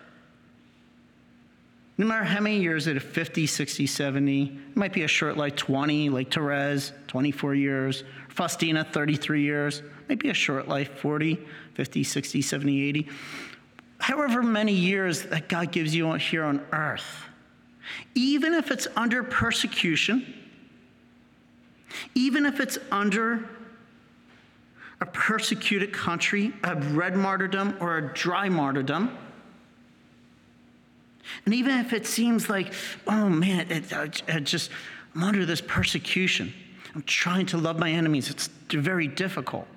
no 1.98 2.06
matter 2.06 2.26
how 2.26 2.40
many 2.40 2.60
years 2.60 2.86
it 2.86 2.96
is 2.96 3.04
50, 3.04 3.48
60, 3.48 3.88
70, 3.88 4.44
it 4.44 4.78
might 4.78 4.94
be 4.94 5.04
a 5.04 5.08
short 5.08 5.36
life 5.36 5.56
20, 5.56 6.10
like 6.10 6.32
Therese, 6.32 6.92
24 7.08 7.56
years, 7.56 8.04
Faustina, 8.30 8.84
33 8.84 9.42
years, 9.42 9.82
maybe 10.08 10.30
a 10.30 10.34
short 10.34 10.68
life 10.68 11.00
40, 11.00 11.40
50, 11.74 12.04
60, 12.04 12.42
70, 12.42 12.84
80 12.84 13.10
however 14.00 14.44
many 14.44 14.74
years 14.74 15.24
that 15.24 15.50
God 15.50 15.72
gives 15.72 15.96
you 15.96 16.14
here 16.14 16.44
on 16.44 16.66
earth, 16.72 17.24
even 18.16 18.54
if 18.54 18.72
it's 18.72 18.88
under 18.96 19.24
persecution, 19.24 20.34
even 22.16 22.46
if 22.46 22.60
it's 22.60 22.78
under 22.92 23.50
a 25.00 25.06
persecuted 25.06 25.94
country, 25.94 26.54
a 26.64 26.76
red 26.76 27.16
martyrdom 27.16 27.78
or 27.80 27.98
a 27.98 28.14
dry 28.14 28.50
martyrdom, 28.50 29.16
and 31.46 31.54
even 31.54 31.80
if 31.80 31.94
it 31.94 32.06
seems 32.06 32.50
like, 32.50 32.74
oh 33.08 33.30
man, 33.30 33.72
it, 33.72 33.92
it, 33.92 34.24
it 34.28 34.44
just, 34.44 34.72
I'm 35.16 35.24
under 35.24 35.46
this 35.46 35.62
persecution. 35.62 36.54
I'm 36.96 37.04
trying 37.04 37.46
to 37.48 37.58
love 37.58 37.78
my 37.78 37.92
enemies. 37.92 38.30
It's 38.30 38.48
very 38.70 39.08
difficult. 39.08 39.68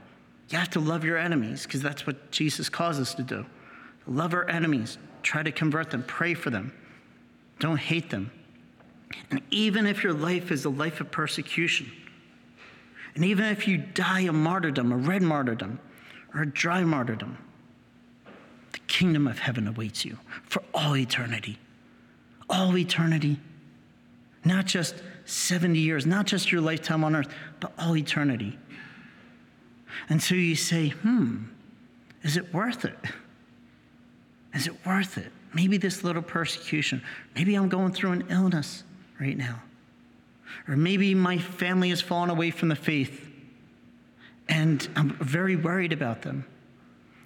You 0.49 0.59
have 0.59 0.71
to 0.71 0.81
love 0.81 1.05
your 1.05 1.19
enemies 1.19 1.65
because 1.65 1.83
that's 1.83 2.07
what 2.07 2.31
Jesus 2.31 2.69
calls 2.69 2.99
us 2.99 3.15
to 3.15 3.23
do. 3.23 3.47
Love 4.07 4.35
our 4.35 4.49
enemies, 4.49 4.99
try 5.23 5.43
to 5.43 5.53
convert 5.53 5.91
them, 5.91 6.03
pray 6.07 6.35
for 6.35 6.51
them, 6.51 6.73
don't 7.59 7.79
hate 7.79 8.11
them. 8.11 8.31
And 9.31 9.43
even 9.51 9.87
if 9.87 10.03
your 10.03 10.13
life 10.13 10.51
is 10.51 10.65
a 10.65 10.71
life 10.71 11.01
of 11.01 11.11
persecution, 11.11 11.91
and 13.15 13.25
even 13.25 13.47
if 13.47 13.67
you 13.67 13.77
die 13.79 14.21
a 14.21 14.33
martyrdom, 14.33 14.93
a 14.93 14.97
red 14.97 15.23
martyrdom, 15.23 15.81
or 16.35 16.43
a 16.43 16.47
dry 16.47 16.85
martyrdom, 16.85 17.37
the 18.73 18.79
kingdom 18.87 19.27
of 19.27 19.39
heaven 19.39 19.67
awaits 19.67 20.05
you 20.05 20.19
for 20.45 20.63
all 20.73 20.97
eternity. 20.97 21.59
All 22.49 22.77
eternity. 22.77 23.39
Not 24.45 24.67
just 24.67 24.95
70 25.25 25.79
years, 25.79 26.07
not 26.07 26.27
just 26.27 26.51
your 26.51 26.61
lifetime 26.61 27.05
on 27.05 27.15
earth, 27.15 27.29
but 27.59 27.73
all 27.79 27.97
eternity. 27.97 28.59
And 30.09 30.23
so 30.23 30.35
you 30.35 30.57
say, 30.57 30.91
hmm, 30.91 31.45
is 32.23 32.37
it 32.37 32.53
worth 32.55 32.85
it? 32.85 32.97
Is 34.55 34.67
it 34.67 34.75
worth 34.85 35.19
it? 35.19 35.31
Maybe 35.55 35.77
this 35.77 36.05
little 36.05 36.23
persecution. 36.23 37.03
Maybe 37.35 37.55
I'm 37.55 37.69
going 37.69 37.93
through 37.93 38.13
an 38.13 38.25
illness 38.31 38.85
right 39.21 39.37
now. 39.37 39.63
Or 40.69 40.77
maybe 40.77 41.15
my 41.15 41.39
family 41.39 41.91
has 41.91 42.01
fallen 42.01 42.31
away 42.31 42.51
from 42.51 42.69
the 42.69 42.77
faith 42.77 43.31
and 44.51 44.87
I'm 44.97 45.11
very 45.11 45.57
worried 45.57 45.93
about 45.93 46.23
them. 46.23 46.45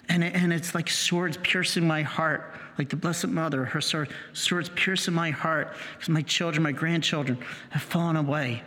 And, 0.09 0.23
and 0.23 0.52
it's 0.52 0.75
like 0.75 0.90
swords 0.90 1.38
piercing 1.43 1.87
my 1.87 2.02
heart, 2.02 2.54
like 2.76 2.90
the 2.90 2.97
Blessed 2.97 3.28
Mother, 3.28 3.64
her 3.64 3.81
sword, 3.81 4.11
swords 4.35 4.69
piercing 4.75 5.14
my 5.14 5.31
heart 5.31 5.75
because 5.95 6.11
my 6.11 6.21
children, 6.21 6.62
my 6.62 6.73
grandchildren 6.73 7.38
have 7.71 7.83
fallen 7.83 8.16
away. 8.16 8.62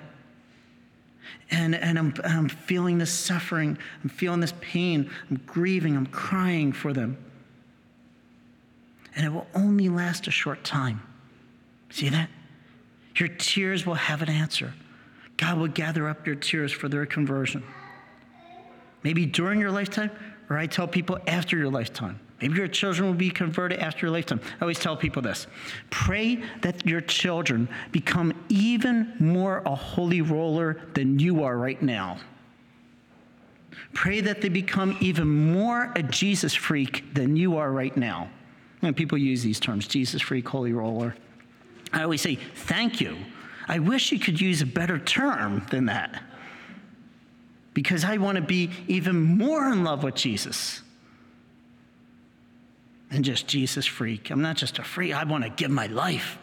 And, 1.52 1.76
and 1.76 2.00
I'm, 2.00 2.14
I'm 2.24 2.50
feeling 2.50 2.98
this 2.98 3.14
suffering, 3.14 3.78
I'm 4.04 4.10
feeling 4.10 4.40
this 4.40 4.54
pain, 4.60 5.10
I'm 5.30 5.40
grieving, 5.46 5.96
I'm 5.96 6.08
crying 6.08 6.74
for 6.74 6.92
them. 6.92 7.18
And 9.18 9.26
it 9.26 9.30
will 9.34 9.48
only 9.56 9.90
last 9.90 10.28
a 10.28 10.32
short 10.32 10.64
time. 10.64 11.02
See 11.90 12.08
that? 12.10 12.30
Your 13.16 13.30
tears 13.30 13.84
will 13.84 13.96
have 13.96 14.22
an 14.22 14.30
answer. 14.30 14.76
God 15.38 15.58
will 15.58 15.68
gather 15.68 16.08
up 16.08 16.28
your 16.28 16.36
tears 16.36 16.72
for 16.72 16.88
their 16.88 17.06
conversion. 17.08 17.64
Maybe 19.02 19.26
during 19.26 19.60
your 19.60 19.72
lifetime, 19.72 20.12
or 20.52 20.58
I 20.58 20.68
tell 20.68 20.88
people 20.88 21.18
after 21.26 21.58
your 21.58 21.70
lifetime. 21.70 22.20
Maybe 22.40 22.58
your 22.58 22.68
children 22.68 23.08
will 23.08 23.16
be 23.16 23.32
converted 23.32 23.80
after 23.80 24.06
your 24.06 24.14
lifetime. 24.14 24.40
I 24.60 24.62
always 24.62 24.78
tell 24.78 24.96
people 24.96 25.24
this 25.24 25.48
pray 25.90 26.44
that 26.62 26.86
your 26.86 27.02
children 27.02 27.68
become 27.92 28.34
even 28.50 29.14
more 29.20 29.64
a 29.66 29.74
holy 29.74 30.22
roller 30.22 30.80
than 30.94 31.18
you 31.18 31.44
are 31.44 31.58
right 31.58 31.82
now. 31.82 32.20
Pray 33.94 34.22
that 34.22 34.42
they 34.42 34.50
become 34.50 34.96
even 35.00 35.28
more 35.28 35.92
a 35.96 36.04
Jesus 36.04 36.54
freak 36.54 37.16
than 37.16 37.36
you 37.36 37.58
are 37.58 37.72
right 37.72 37.96
now. 37.98 38.30
And 38.82 38.96
people 38.96 39.18
use 39.18 39.44
these 39.44 39.60
terms 39.60 39.88
Jesus 39.88 40.22
freak, 40.22 40.48
holy 40.48 40.74
roller. 40.74 41.16
I 41.92 42.04
always 42.04 42.22
say, 42.22 42.36
thank 42.36 43.02
you. 43.02 43.18
I 43.68 43.80
wish 43.80 44.12
you 44.12 44.20
could 44.20 44.40
use 44.40 44.62
a 44.62 44.66
better 44.66 45.00
term 45.00 45.66
than 45.72 45.86
that 45.88 46.24
because 47.74 48.04
I 48.04 48.18
want 48.18 48.38
to 48.38 48.42
be 48.42 48.72
even 48.88 49.22
more 49.22 49.68
in 49.70 49.84
love 49.84 50.04
with 50.04 50.16
Jesus 50.16 50.82
than 53.12 53.24
just 53.24 53.48
Jesus 53.48 53.86
freak. 53.86 54.30
I'm 54.30 54.42
not 54.42 54.58
just 54.58 54.80
a 54.80 54.84
freak, 54.84 55.14
I 55.14 55.24
want 55.24 55.44
to 55.44 55.50
give 55.50 55.72
my 55.72 55.88
life 55.88 56.38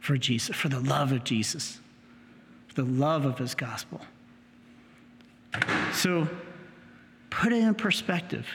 for 0.00 0.16
Jesus, 0.16 0.54
for 0.56 0.68
the 0.68 0.80
love 0.80 1.12
of 1.12 1.24
Jesus, 1.24 1.80
for 2.68 2.82
the 2.82 2.90
love 2.90 3.24
of 3.24 3.38
his 3.38 3.54
gospel. 3.54 4.00
So 5.92 6.28
put 7.30 7.52
it 7.52 7.62
in 7.62 7.74
perspective. 7.74 8.46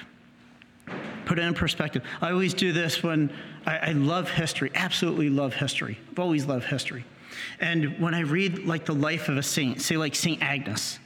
Put 1.26 1.40
it 1.40 1.44
in 1.44 1.54
perspective. 1.54 2.04
I 2.22 2.32
always 2.32 2.54
do 2.54 2.74
this 2.74 3.02
when 3.02 3.32
I, 3.66 3.78
I 3.78 3.92
love 3.94 4.30
history, 4.30 4.72
absolutely 4.76 5.30
love 5.30 5.54
history. 5.54 5.98
I've 6.12 6.20
always 6.20 6.46
loved 6.46 6.66
history. 6.66 7.06
And 7.60 8.00
when 8.00 8.14
I 8.14 8.22
read 8.22 8.66
like 8.66 8.86
the 8.86 8.94
life 8.94 9.30
of 9.30 9.38
a 9.38 9.44
saint, 9.44 9.82
say 9.82 9.98
like 9.98 10.16
St. 10.16 10.42
Agnes, 10.42 11.00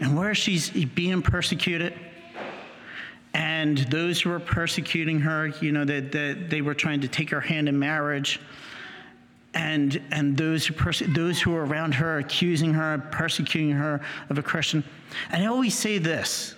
and 0.00 0.16
where 0.16 0.34
she's 0.34 0.70
being 0.70 1.22
persecuted, 1.22 1.94
and 3.34 3.78
those 3.78 4.20
who 4.20 4.30
were 4.30 4.40
persecuting 4.40 5.20
her, 5.20 5.48
you 5.60 5.72
know, 5.72 5.84
that 5.84 6.12
they, 6.12 6.32
they, 6.32 6.42
they, 6.48 6.60
were 6.62 6.74
trying 6.74 7.00
to 7.02 7.08
take 7.08 7.30
her 7.30 7.40
hand 7.40 7.68
in 7.68 7.78
marriage. 7.78 8.40
And, 9.54 10.00
and 10.10 10.36
those, 10.36 10.66
who 10.66 10.74
perse- 10.74 11.02
those 11.08 11.40
who 11.40 11.52
were 11.52 11.64
around 11.64 11.94
her 11.94 12.18
accusing 12.18 12.74
her, 12.74 12.98
persecuting 13.12 13.72
her 13.72 14.00
of 14.28 14.38
a 14.38 14.42
Christian. 14.42 14.82
And 15.30 15.42
I 15.42 15.46
always 15.46 15.76
say 15.76 15.98
this 15.98 16.54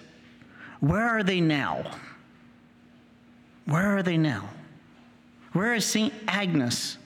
where 0.80 1.06
are 1.08 1.22
they 1.22 1.40
now? 1.40 1.90
Where 3.66 3.96
are 3.96 4.02
they 4.02 4.16
now? 4.16 4.48
Where 5.52 5.74
is 5.74 5.84
St. 5.84 6.12
Agnes 6.28 6.96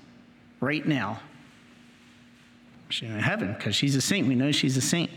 right 0.61 0.87
now? 0.87 1.21
She's 2.89 3.11
in 3.11 3.19
heaven 3.19 3.55
because 3.55 3.75
she's 3.75 3.97
a 3.97 4.01
saint. 4.01 4.29
We 4.29 4.35
know 4.35 4.53
she's 4.53 4.77
a 4.77 4.81
saint. 4.81 5.11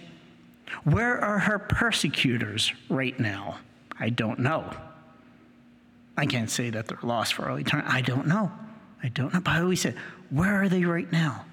Where 0.83 1.19
are 1.19 1.39
her 1.39 1.59
persecutors 1.59 2.73
right 2.89 3.17
now? 3.19 3.57
I 3.99 4.09
don't 4.09 4.39
know. 4.39 4.69
I 6.17 6.25
can't 6.25 6.49
say 6.49 6.69
that 6.71 6.87
they're 6.87 6.97
lost 7.03 7.33
for 7.33 7.49
all 7.49 7.59
eternity. 7.59 7.89
I 7.91 8.01
don't 8.01 8.27
know. 8.27 8.51
I 9.03 9.09
don't 9.09 9.33
know. 9.33 9.41
But 9.41 9.51
I 9.51 9.61
always 9.61 9.81
say, 9.81 9.93
where 10.29 10.61
are 10.61 10.69
they 10.69 10.83
right 10.83 11.11
now? 11.11 11.45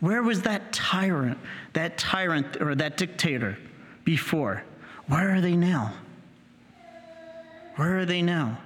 Where 0.00 0.22
was 0.22 0.42
that 0.42 0.72
tyrant, 0.72 1.38
that 1.74 1.98
tyrant 1.98 2.60
or 2.60 2.74
that 2.74 2.96
dictator 2.96 3.58
before? 4.04 4.64
Where 5.06 5.34
are 5.34 5.40
they 5.40 5.54
now? 5.54 5.92
Where 7.76 7.98
are 7.98 8.06
they 8.06 8.22
now? 8.22 8.58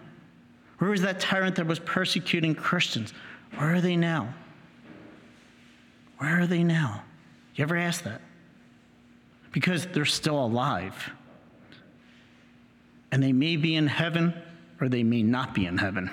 Where 0.80 0.90
was 0.90 1.02
that 1.02 1.20
tyrant 1.20 1.56
that 1.56 1.66
was 1.66 1.78
persecuting 1.78 2.54
Christians? 2.54 3.12
Where 3.56 3.74
are 3.74 3.80
they 3.82 3.96
now? 3.96 4.32
Where 6.16 6.40
are 6.40 6.46
they 6.46 6.64
now? 6.64 7.02
You 7.54 7.64
ever 7.64 7.76
ask 7.76 8.02
that? 8.04 8.22
Because 9.52 9.86
they're 9.88 10.06
still 10.06 10.42
alive. 10.42 11.10
And 13.12 13.22
they 13.22 13.32
may 13.32 13.56
be 13.56 13.76
in 13.76 13.88
heaven 13.88 14.32
or 14.80 14.88
they 14.88 15.02
may 15.02 15.22
not 15.22 15.54
be 15.54 15.66
in 15.66 15.76
heaven. 15.76 16.10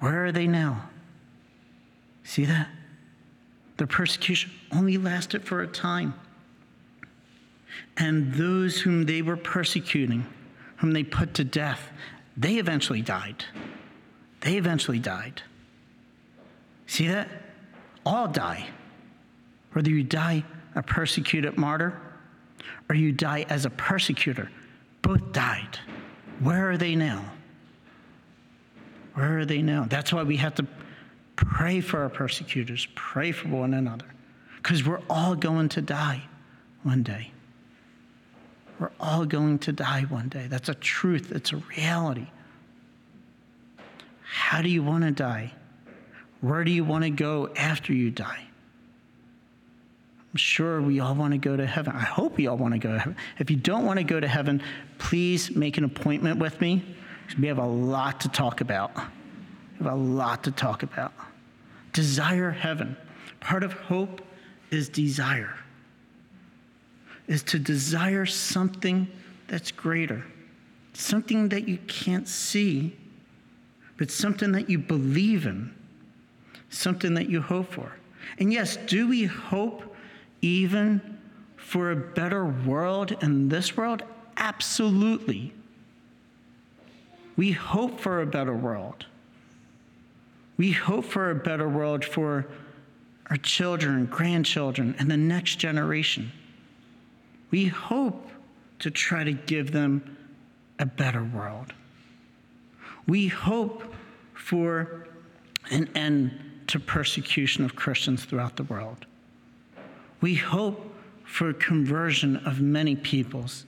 Where 0.00 0.24
are 0.24 0.32
they 0.32 0.46
now? 0.46 0.88
See 2.24 2.46
that? 2.46 2.70
Their 3.76 3.86
persecution 3.86 4.50
only 4.74 4.96
lasted 4.96 5.44
for 5.44 5.60
a 5.60 5.66
time. 5.66 6.14
And 7.98 8.32
those 8.32 8.80
whom 8.80 9.04
they 9.04 9.20
were 9.20 9.36
persecuting, 9.36 10.24
whom 10.76 10.92
they 10.92 11.04
put 11.04 11.34
to 11.34 11.44
death, 11.44 11.90
they 12.36 12.56
eventually 12.56 13.02
died. 13.02 13.44
They 14.40 14.56
eventually 14.56 14.98
died. 14.98 15.42
See 16.86 17.06
that? 17.08 17.28
All 18.04 18.28
die. 18.28 18.68
Whether 19.72 19.90
you 19.90 20.02
die 20.02 20.44
a 20.74 20.82
persecuted 20.82 21.56
martyr 21.56 22.00
or 22.88 22.94
you 22.94 23.12
die 23.12 23.46
as 23.48 23.64
a 23.64 23.70
persecutor, 23.70 24.50
both 25.02 25.32
died. 25.32 25.78
Where 26.40 26.70
are 26.70 26.76
they 26.76 26.96
now? 26.96 27.24
Where 29.14 29.38
are 29.40 29.44
they 29.44 29.62
now? 29.62 29.86
That's 29.88 30.12
why 30.12 30.22
we 30.22 30.36
have 30.38 30.54
to 30.56 30.66
pray 31.36 31.80
for 31.80 32.02
our 32.02 32.08
persecutors, 32.08 32.86
pray 32.94 33.32
for 33.32 33.48
one 33.48 33.74
another, 33.74 34.06
because 34.56 34.84
we're 34.84 35.02
all 35.08 35.34
going 35.34 35.68
to 35.70 35.82
die 35.82 36.22
one 36.82 37.02
day. 37.02 37.32
We're 38.82 38.90
all 38.98 39.26
going 39.26 39.60
to 39.60 39.72
die 39.72 40.02
one 40.08 40.28
day. 40.28 40.48
That's 40.48 40.68
a 40.68 40.74
truth, 40.74 41.30
it's 41.30 41.52
a 41.52 41.58
reality. 41.76 42.26
How 44.24 44.60
do 44.60 44.68
you 44.68 44.82
want 44.82 45.04
to 45.04 45.12
die? 45.12 45.52
Where 46.40 46.64
do 46.64 46.72
you 46.72 46.82
want 46.82 47.04
to 47.04 47.10
go 47.10 47.48
after 47.56 47.92
you 47.92 48.10
die? 48.10 48.42
I'm 50.32 50.36
sure 50.36 50.82
we 50.82 50.98
all 50.98 51.14
want 51.14 51.30
to 51.30 51.38
go 51.38 51.56
to 51.56 51.64
heaven. 51.64 51.94
I 51.94 52.00
hope 52.00 52.36
we 52.36 52.48
all 52.48 52.56
want 52.56 52.74
to 52.74 52.80
go 52.80 52.92
to 52.92 52.98
heaven. 52.98 53.16
If 53.38 53.52
you 53.52 53.56
don't 53.56 53.86
want 53.86 54.00
to 54.00 54.04
go 54.04 54.18
to 54.18 54.26
heaven, 54.26 54.60
please 54.98 55.54
make 55.54 55.78
an 55.78 55.84
appointment 55.84 56.40
with 56.40 56.60
me. 56.60 56.84
We 57.38 57.46
have 57.46 57.58
a 57.58 57.64
lot 57.64 58.22
to 58.22 58.28
talk 58.30 58.62
about. 58.62 58.96
We 59.78 59.84
have 59.84 59.92
a 59.92 59.96
lot 59.96 60.42
to 60.42 60.50
talk 60.50 60.82
about. 60.82 61.12
Desire 61.92 62.50
heaven. 62.50 62.96
Part 63.38 63.62
of 63.62 63.74
hope 63.74 64.22
is 64.72 64.88
desire 64.88 65.54
is 67.32 67.42
to 67.42 67.58
desire 67.58 68.26
something 68.26 69.08
that's 69.48 69.70
greater, 69.72 70.22
something 70.92 71.48
that 71.48 71.66
you 71.66 71.78
can't 71.88 72.28
see, 72.28 72.94
but 73.96 74.10
something 74.10 74.52
that 74.52 74.68
you 74.68 74.76
believe 74.78 75.46
in, 75.46 75.74
something 76.68 77.14
that 77.14 77.30
you 77.30 77.40
hope 77.40 77.72
for. 77.72 77.96
And 78.38 78.52
yes, 78.52 78.76
do 78.76 79.08
we 79.08 79.24
hope 79.24 79.96
even 80.42 81.18
for 81.56 81.92
a 81.92 81.96
better 81.96 82.44
world 82.44 83.16
in 83.22 83.48
this 83.48 83.78
world? 83.78 84.02
Absolutely. 84.36 85.54
We 87.36 87.52
hope 87.52 87.98
for 87.98 88.20
a 88.20 88.26
better 88.26 88.54
world. 88.54 89.06
We 90.58 90.72
hope 90.72 91.06
for 91.06 91.30
a 91.30 91.34
better 91.34 91.66
world 91.66 92.04
for 92.04 92.46
our 93.30 93.38
children, 93.38 94.04
grandchildren, 94.04 94.94
and 94.98 95.10
the 95.10 95.16
next 95.16 95.56
generation. 95.56 96.30
We 97.52 97.66
hope 97.66 98.28
to 98.80 98.90
try 98.90 99.22
to 99.22 99.32
give 99.32 99.70
them 99.70 100.16
a 100.80 100.86
better 100.86 101.22
world. 101.22 101.72
We 103.06 103.28
hope 103.28 103.94
for 104.34 105.06
an 105.70 105.88
end 105.94 106.32
to 106.68 106.80
persecution 106.80 107.64
of 107.64 107.76
Christians 107.76 108.24
throughout 108.24 108.56
the 108.56 108.64
world. 108.64 109.06
We 110.20 110.34
hope 110.34 110.92
for 111.24 111.52
conversion 111.52 112.38
of 112.38 112.60
many 112.60 112.96
peoples, 112.96 113.66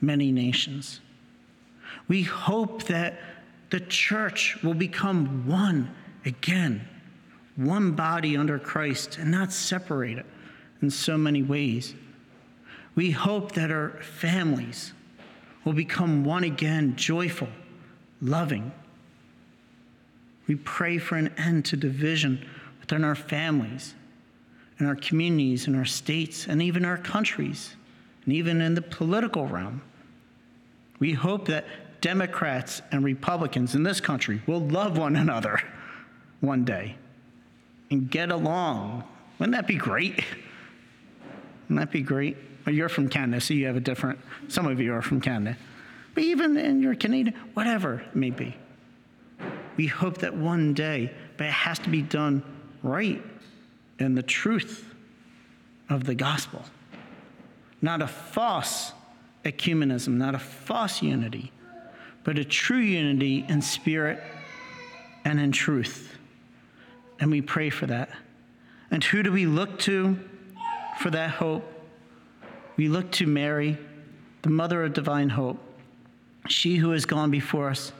many 0.00 0.30
nations. 0.30 1.00
We 2.08 2.22
hope 2.22 2.84
that 2.84 3.18
the 3.70 3.80
church 3.80 4.62
will 4.62 4.74
become 4.74 5.46
one 5.46 5.90
again, 6.24 6.86
one 7.56 7.92
body 7.92 8.36
under 8.36 8.58
Christ, 8.58 9.18
and 9.18 9.30
not 9.30 9.52
separate 9.52 10.18
it 10.18 10.26
in 10.80 10.90
so 10.90 11.18
many 11.18 11.42
ways. 11.42 11.94
We 12.96 13.10
hope 13.10 13.52
that 13.52 13.70
our 13.70 13.90
families 14.00 14.94
will 15.64 15.74
become 15.74 16.24
one 16.24 16.44
again, 16.44 16.96
joyful, 16.96 17.48
loving. 18.22 18.72
We 20.48 20.56
pray 20.56 20.96
for 20.98 21.16
an 21.16 21.32
end 21.36 21.66
to 21.66 21.76
division 21.76 22.44
within 22.80 23.04
our 23.04 23.14
families, 23.14 23.94
in 24.80 24.86
our 24.86 24.96
communities, 24.96 25.68
in 25.68 25.76
our 25.76 25.84
states, 25.84 26.46
and 26.46 26.62
even 26.62 26.84
our 26.84 26.96
countries, 26.96 27.76
and 28.24 28.32
even 28.32 28.62
in 28.62 28.74
the 28.74 28.82
political 28.82 29.46
realm. 29.46 29.82
We 30.98 31.12
hope 31.12 31.46
that 31.48 31.66
Democrats 32.00 32.80
and 32.92 33.04
Republicans 33.04 33.74
in 33.74 33.82
this 33.82 34.00
country 34.00 34.40
will 34.46 34.60
love 34.60 34.96
one 34.96 35.16
another 35.16 35.60
one 36.40 36.64
day 36.64 36.96
and 37.90 38.10
get 38.10 38.30
along. 38.30 39.04
Wouldn't 39.38 39.54
that 39.54 39.66
be 39.66 39.76
great? 39.76 40.24
Wouldn't 41.68 41.80
that 41.80 41.90
be 41.90 42.00
great? 42.00 42.36
You're 42.66 42.88
from 42.88 43.08
Canada, 43.08 43.40
so 43.40 43.54
you 43.54 43.66
have 43.66 43.76
a 43.76 43.80
different, 43.80 44.18
some 44.48 44.66
of 44.66 44.80
you 44.80 44.92
are 44.92 45.02
from 45.02 45.20
Canada. 45.20 45.56
But 46.14 46.24
even 46.24 46.56
in 46.56 46.82
your 46.82 46.94
Canadian, 46.94 47.36
whatever 47.54 48.00
it 48.00 48.16
may 48.16 48.30
be, 48.30 48.56
we 49.76 49.86
hope 49.86 50.18
that 50.18 50.34
one 50.34 50.74
day, 50.74 51.12
but 51.36 51.46
it 51.46 51.52
has 51.52 51.78
to 51.80 51.90
be 51.90 52.02
done 52.02 52.42
right 52.82 53.22
in 53.98 54.14
the 54.14 54.22
truth 54.22 54.92
of 55.88 56.04
the 56.04 56.14
gospel. 56.14 56.64
Not 57.82 58.02
a 58.02 58.08
false 58.08 58.92
ecumenism, 59.44 60.14
not 60.16 60.34
a 60.34 60.38
false 60.38 61.02
unity, 61.02 61.52
but 62.24 62.38
a 62.38 62.44
true 62.44 62.78
unity 62.78 63.44
in 63.48 63.62
spirit 63.62 64.20
and 65.24 65.38
in 65.38 65.52
truth. 65.52 66.16
And 67.20 67.30
we 67.30 67.42
pray 67.42 67.70
for 67.70 67.86
that. 67.86 68.10
And 68.90 69.04
who 69.04 69.22
do 69.22 69.30
we 69.30 69.46
look 69.46 69.78
to 69.80 70.18
for 70.98 71.10
that 71.10 71.30
hope? 71.30 71.75
We 72.76 72.88
look 72.88 73.10
to 73.12 73.26
Mary, 73.26 73.78
the 74.42 74.50
mother 74.50 74.84
of 74.84 74.92
divine 74.92 75.30
hope, 75.30 75.58
she 76.48 76.76
who 76.76 76.90
has 76.90 77.04
gone 77.04 77.30
before 77.30 77.70
us, 77.70 77.92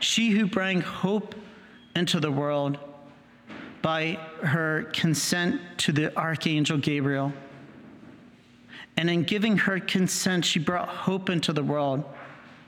she 0.00 0.30
who 0.30 0.46
brought 0.46 0.82
hope 0.82 1.34
into 1.94 2.20
the 2.20 2.30
world 2.30 2.78
by 3.82 4.18
her 4.42 4.90
consent 4.92 5.60
to 5.78 5.92
the 5.92 6.16
archangel 6.16 6.76
Gabriel. 6.78 7.32
And 8.96 9.08
in 9.08 9.22
giving 9.22 9.56
her 9.58 9.78
consent, 9.78 10.44
she 10.44 10.58
brought 10.58 10.88
hope 10.88 11.30
into 11.30 11.52
the 11.52 11.62
world 11.62 12.04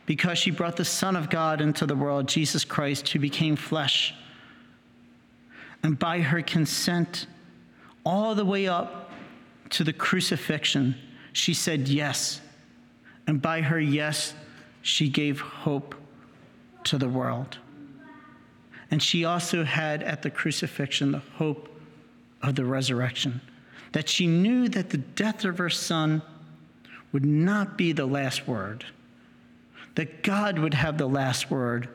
because 0.06 0.38
she 0.38 0.50
brought 0.50 0.76
the 0.76 0.84
Son 0.84 1.16
of 1.16 1.28
God 1.28 1.60
into 1.60 1.86
the 1.86 1.96
world, 1.96 2.28
Jesus 2.28 2.64
Christ, 2.64 3.08
who 3.08 3.18
became 3.18 3.56
flesh. 3.56 4.14
And 5.82 5.98
by 5.98 6.20
her 6.20 6.40
consent, 6.40 7.26
all 8.04 8.34
the 8.34 8.44
way 8.44 8.68
up 8.68 9.10
to 9.70 9.84
the 9.84 9.92
crucifixion, 9.92 10.94
she 11.38 11.54
said 11.54 11.88
yes. 11.88 12.40
And 13.26 13.40
by 13.40 13.60
her 13.60 13.80
yes, 13.80 14.34
she 14.82 15.08
gave 15.08 15.40
hope 15.40 15.94
to 16.84 16.98
the 16.98 17.08
world. 17.08 17.58
And 18.90 19.02
she 19.02 19.24
also 19.24 19.64
had 19.64 20.02
at 20.02 20.22
the 20.22 20.30
crucifixion 20.30 21.12
the 21.12 21.22
hope 21.36 21.68
of 22.42 22.54
the 22.54 22.64
resurrection, 22.64 23.40
that 23.92 24.08
she 24.08 24.26
knew 24.26 24.68
that 24.68 24.90
the 24.90 24.98
death 24.98 25.44
of 25.44 25.58
her 25.58 25.70
son 25.70 26.22
would 27.12 27.24
not 27.24 27.76
be 27.76 27.92
the 27.92 28.06
last 28.06 28.46
word 28.46 28.84
that 29.98 30.22
God 30.22 30.60
would 30.60 30.74
have 30.74 30.96
the 30.96 31.08
last 31.08 31.50
word 31.50 31.88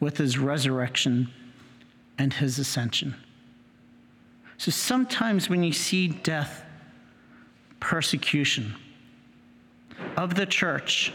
with 0.00 0.16
his 0.16 0.38
resurrection 0.38 1.30
and 2.16 2.32
his 2.32 2.58
ascension. 2.58 3.14
So 4.56 4.70
sometimes 4.70 5.50
when 5.50 5.62
you 5.62 5.74
see 5.74 6.08
death, 6.08 6.64
persecution 7.82 8.74
of 10.16 10.34
the 10.34 10.46
church, 10.46 11.12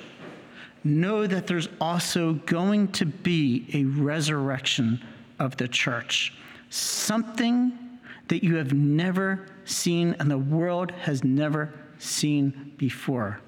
know 0.83 1.25
that 1.25 1.47
there's 1.47 1.67
also 1.81 2.33
going 2.33 2.89
to 2.89 3.05
be 3.05 3.67
a 3.73 3.83
resurrection 3.85 5.03
of 5.39 5.57
the 5.57 5.67
church. 5.67 6.33
Something 6.69 7.99
that 8.27 8.43
you 8.43 8.55
have 8.55 8.73
never 8.73 9.47
seen 9.65 10.15
and 10.19 10.29
the 10.29 10.37
world 10.37 10.91
has 10.91 11.23
never 11.23 11.73
seen 11.97 12.73
before. 12.77 13.41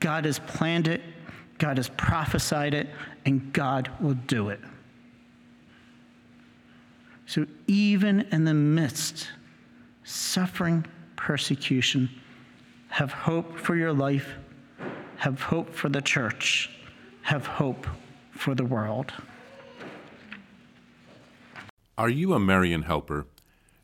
God 0.00 0.24
has 0.26 0.38
planned 0.38 0.88
it 0.88 1.00
God 1.58 1.76
has 1.76 1.88
prophesied 1.90 2.72
it, 2.72 2.88
and 3.24 3.52
God 3.52 3.90
will 4.00 4.14
do 4.14 4.48
it. 4.48 4.60
So, 7.26 7.46
even 7.66 8.22
in 8.32 8.44
the 8.44 8.54
midst, 8.54 9.28
suffering, 10.04 10.86
persecution, 11.16 12.08
have 12.98 13.12
hope 13.12 13.56
for 13.56 13.76
your 13.76 13.92
life, 13.92 14.34
have 15.18 15.40
hope 15.40 15.72
for 15.72 15.88
the 15.88 16.02
church, 16.02 16.68
have 17.22 17.46
hope 17.46 17.86
for 18.32 18.56
the 18.56 18.64
world. 18.64 19.12
Are 21.96 22.08
you 22.08 22.34
a 22.34 22.40
Marian 22.40 22.82
helper? 22.82 23.28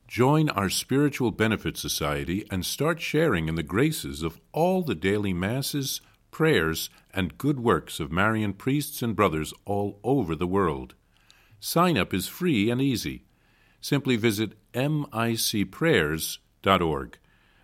Join 0.08 0.48
our 0.48 0.68
Spiritual 0.68 1.30
Benefit 1.30 1.76
Society 1.76 2.44
and 2.50 2.66
start 2.66 3.00
sharing 3.00 3.46
in 3.46 3.54
the 3.54 3.62
graces 3.62 4.24
of 4.24 4.40
all 4.50 4.82
the 4.82 4.96
daily 4.96 5.32
masses 5.32 6.00
prayers, 6.32 6.90
and 7.12 7.38
good 7.38 7.60
works 7.60 8.00
of 8.00 8.10
Marian 8.10 8.52
priests 8.52 9.00
and 9.00 9.14
brothers 9.14 9.54
all 9.64 10.00
over 10.02 10.34
the 10.34 10.48
world. 10.48 10.96
Sign 11.60 11.96
up 11.96 12.12
is 12.12 12.26
free 12.26 12.68
and 12.68 12.80
easy. 12.80 13.26
Simply 13.80 14.16
visit 14.16 14.54
micprayers.org. 14.72 17.18